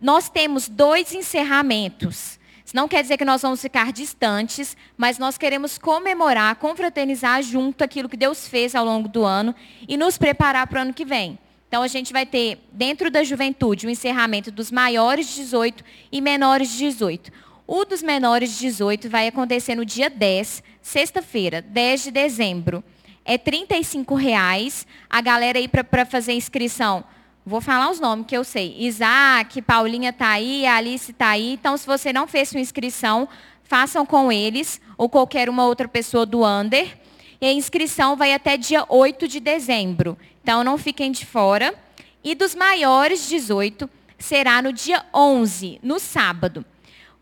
[0.00, 2.37] nós temos dois encerramentos.
[2.68, 7.82] Isso não quer dizer que nós vamos ficar distantes, mas nós queremos comemorar, confraternizar junto
[7.82, 9.54] aquilo que Deus fez ao longo do ano
[9.88, 11.38] e nos preparar para o ano que vem.
[11.66, 16.20] Então, a gente vai ter, dentro da juventude, o encerramento dos maiores de 18 e
[16.20, 17.32] menores de 18.
[17.66, 22.84] O dos menores de 18 vai acontecer no dia 10, sexta-feira, 10 de dezembro.
[23.24, 24.86] É 35 reais.
[25.08, 27.02] A galera aí para fazer inscrição
[27.48, 28.76] Vou falar os nomes que eu sei.
[28.78, 31.54] Isaac, Paulinha está aí, Alice está aí.
[31.54, 33.26] Então, se você não fez sua inscrição,
[33.64, 36.98] façam com eles ou qualquer uma outra pessoa do Under.
[37.40, 40.18] E a inscrição vai até dia 8 de dezembro.
[40.42, 41.74] Então, não fiquem de fora.
[42.22, 43.88] E dos maiores 18
[44.18, 46.66] será no dia 11, no sábado.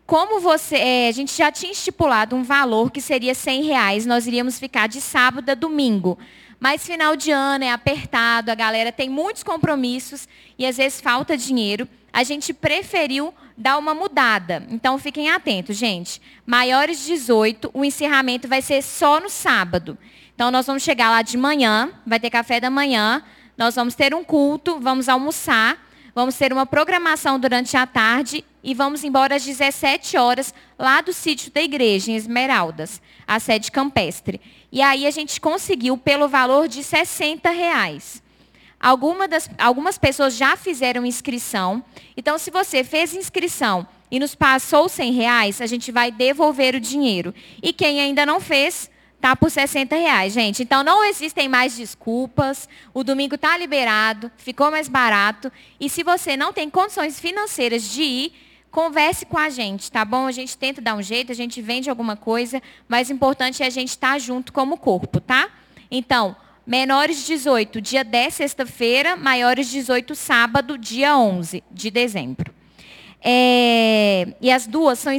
[0.05, 4.27] Como você, é, a gente já tinha estipulado um valor que seria 100 reais, nós
[4.27, 6.17] iríamos ficar de sábado a domingo.
[6.59, 10.27] Mas final de ano é apertado, a galera tem muitos compromissos
[10.57, 11.87] e às vezes falta dinheiro.
[12.11, 14.65] A gente preferiu dar uma mudada.
[14.69, 16.21] Então fiquem atentos, gente.
[16.45, 19.97] Maiores de 18, o encerramento vai ser só no sábado.
[20.33, 23.23] Então nós vamos chegar lá de manhã, vai ter café da manhã,
[23.57, 25.86] nós vamos ter um culto, vamos almoçar,
[26.17, 31.13] vamos ter uma programação durante a tarde e vamos embora às 17 horas lá do
[31.13, 34.41] sítio da igreja, em Esmeraldas, a sede campestre.
[34.71, 38.23] E aí a gente conseguiu pelo valor de 60 reais.
[38.79, 41.85] Alguma das, algumas pessoas já fizeram inscrição.
[42.17, 46.79] Então, se você fez inscrição e nos passou 100 reais, a gente vai devolver o
[46.79, 47.31] dinheiro.
[47.61, 48.89] E quem ainda não fez,
[49.19, 50.63] tá por 60 reais, gente.
[50.63, 52.67] Então, não existem mais desculpas.
[52.93, 55.51] O domingo está liberado, ficou mais barato.
[55.79, 58.33] E se você não tem condições financeiras de ir,
[58.69, 60.27] Converse com a gente, tá bom?
[60.27, 63.65] A gente tenta dar um jeito, a gente vende alguma coisa, mas o importante é
[63.65, 65.49] a gente estar tá junto como corpo, tá?
[65.89, 72.53] Então, menores de 18, dia 10, sexta-feira, maiores de 18, sábado, dia 11 de dezembro.
[73.21, 75.11] É, e as duas são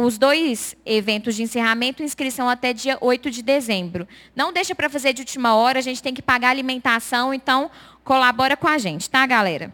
[0.00, 4.06] os dois eventos de encerramento, inscrição até dia 8 de dezembro.
[4.34, 7.70] Não deixa para fazer de última hora, a gente tem que pagar alimentação, então
[8.02, 9.72] colabora com a gente, tá, galera?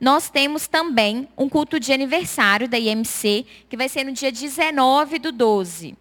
[0.00, 5.18] Nós temos também um culto de aniversário da IMC, que vai ser no dia 19
[5.18, 5.96] do 12.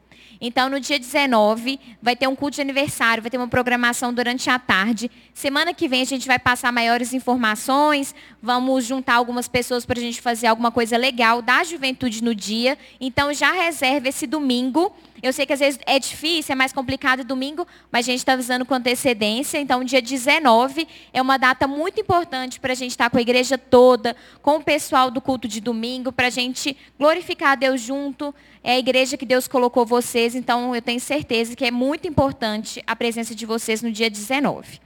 [0.45, 4.49] Então, no dia 19, vai ter um culto de aniversário, vai ter uma programação durante
[4.49, 5.09] a tarde.
[5.33, 10.01] Semana que vem a gente vai passar maiores informações, vamos juntar algumas pessoas para a
[10.01, 12.77] gente fazer alguma coisa legal da juventude no dia.
[12.99, 14.93] Então, já reserve esse domingo
[15.23, 18.33] eu sei que às vezes é difícil, é mais complicado domingo, mas a gente está
[18.33, 19.57] avisando com antecedência.
[19.57, 23.21] Então, dia 19 é uma data muito importante para a gente estar tá com a
[23.21, 27.79] igreja toda, com o pessoal do culto de domingo, para a gente glorificar a Deus
[27.79, 28.35] junto.
[28.61, 32.83] É a igreja que Deus colocou vocês, então eu tenho certeza que é muito importante
[32.85, 34.81] a presença de vocês no dia 19.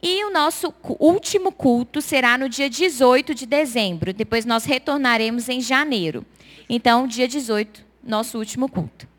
[0.00, 4.14] E o nosso último culto será no dia 18 de dezembro.
[4.14, 6.24] Depois nós retornaremos em janeiro.
[6.68, 9.15] Então, dia 18, nosso último culto.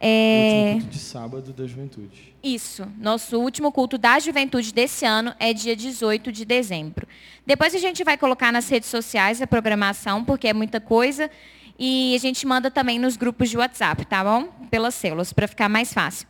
[0.00, 0.72] É...
[0.72, 2.34] culto de sábado da juventude.
[2.42, 2.86] Isso.
[2.98, 7.06] Nosso último culto da juventude desse ano é dia 18 de dezembro.
[7.46, 11.30] Depois a gente vai colocar nas redes sociais a programação, porque é muita coisa.
[11.78, 14.48] E a gente manda também nos grupos de WhatsApp, tá bom?
[14.70, 16.26] Pelas células, para ficar mais fácil.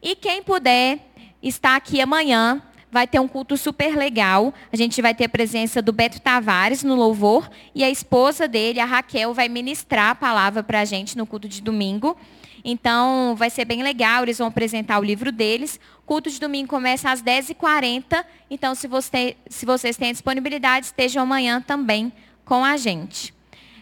[0.00, 1.00] E quem puder
[1.42, 4.52] estar aqui amanhã, vai ter um culto super legal.
[4.72, 8.80] A gente vai ter a presença do Beto Tavares no louvor e a esposa dele,
[8.80, 12.16] a Raquel, vai ministrar a palavra para a gente no culto de domingo.
[12.64, 15.78] Então, vai ser bem legal, eles vão apresentar o livro deles.
[15.98, 18.24] O culto de domingo começa às 10h40.
[18.50, 22.12] Então, se, você, se vocês têm disponibilidade, estejam amanhã também
[22.44, 23.34] com a gente.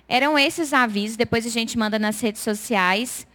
[0.08, 3.26] Eram esses avisos, depois a gente manda nas redes sociais.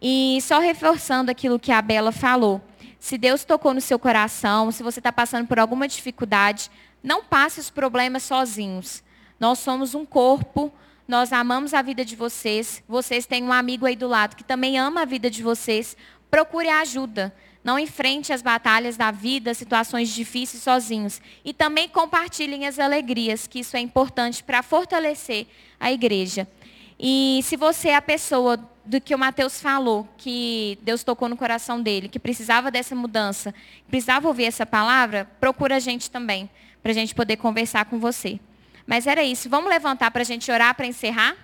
[0.00, 2.60] E só reforçando aquilo que a Bela falou.
[2.98, 6.70] Se Deus tocou no seu coração, se você está passando por alguma dificuldade,
[7.02, 9.02] não passe os problemas sozinhos.
[9.38, 10.72] Nós somos um corpo,
[11.10, 12.84] nós amamos a vida de vocês.
[12.88, 15.96] Vocês têm um amigo aí do lado que também ama a vida de vocês.
[16.30, 17.34] Procure ajuda.
[17.64, 21.20] Não enfrente as batalhas da vida, situações difíceis sozinhos.
[21.44, 25.48] E também compartilhem as alegrias, que isso é importante para fortalecer
[25.80, 26.46] a igreja.
[26.96, 31.36] E se você é a pessoa do que o Mateus falou, que Deus tocou no
[31.36, 33.52] coração dele, que precisava dessa mudança,
[33.88, 36.48] precisava ouvir essa palavra, procura a gente também,
[36.80, 38.38] para a gente poder conversar com você.
[38.90, 39.48] Mas era isso.
[39.48, 41.36] Vamos levantar para a gente orar para encerrar?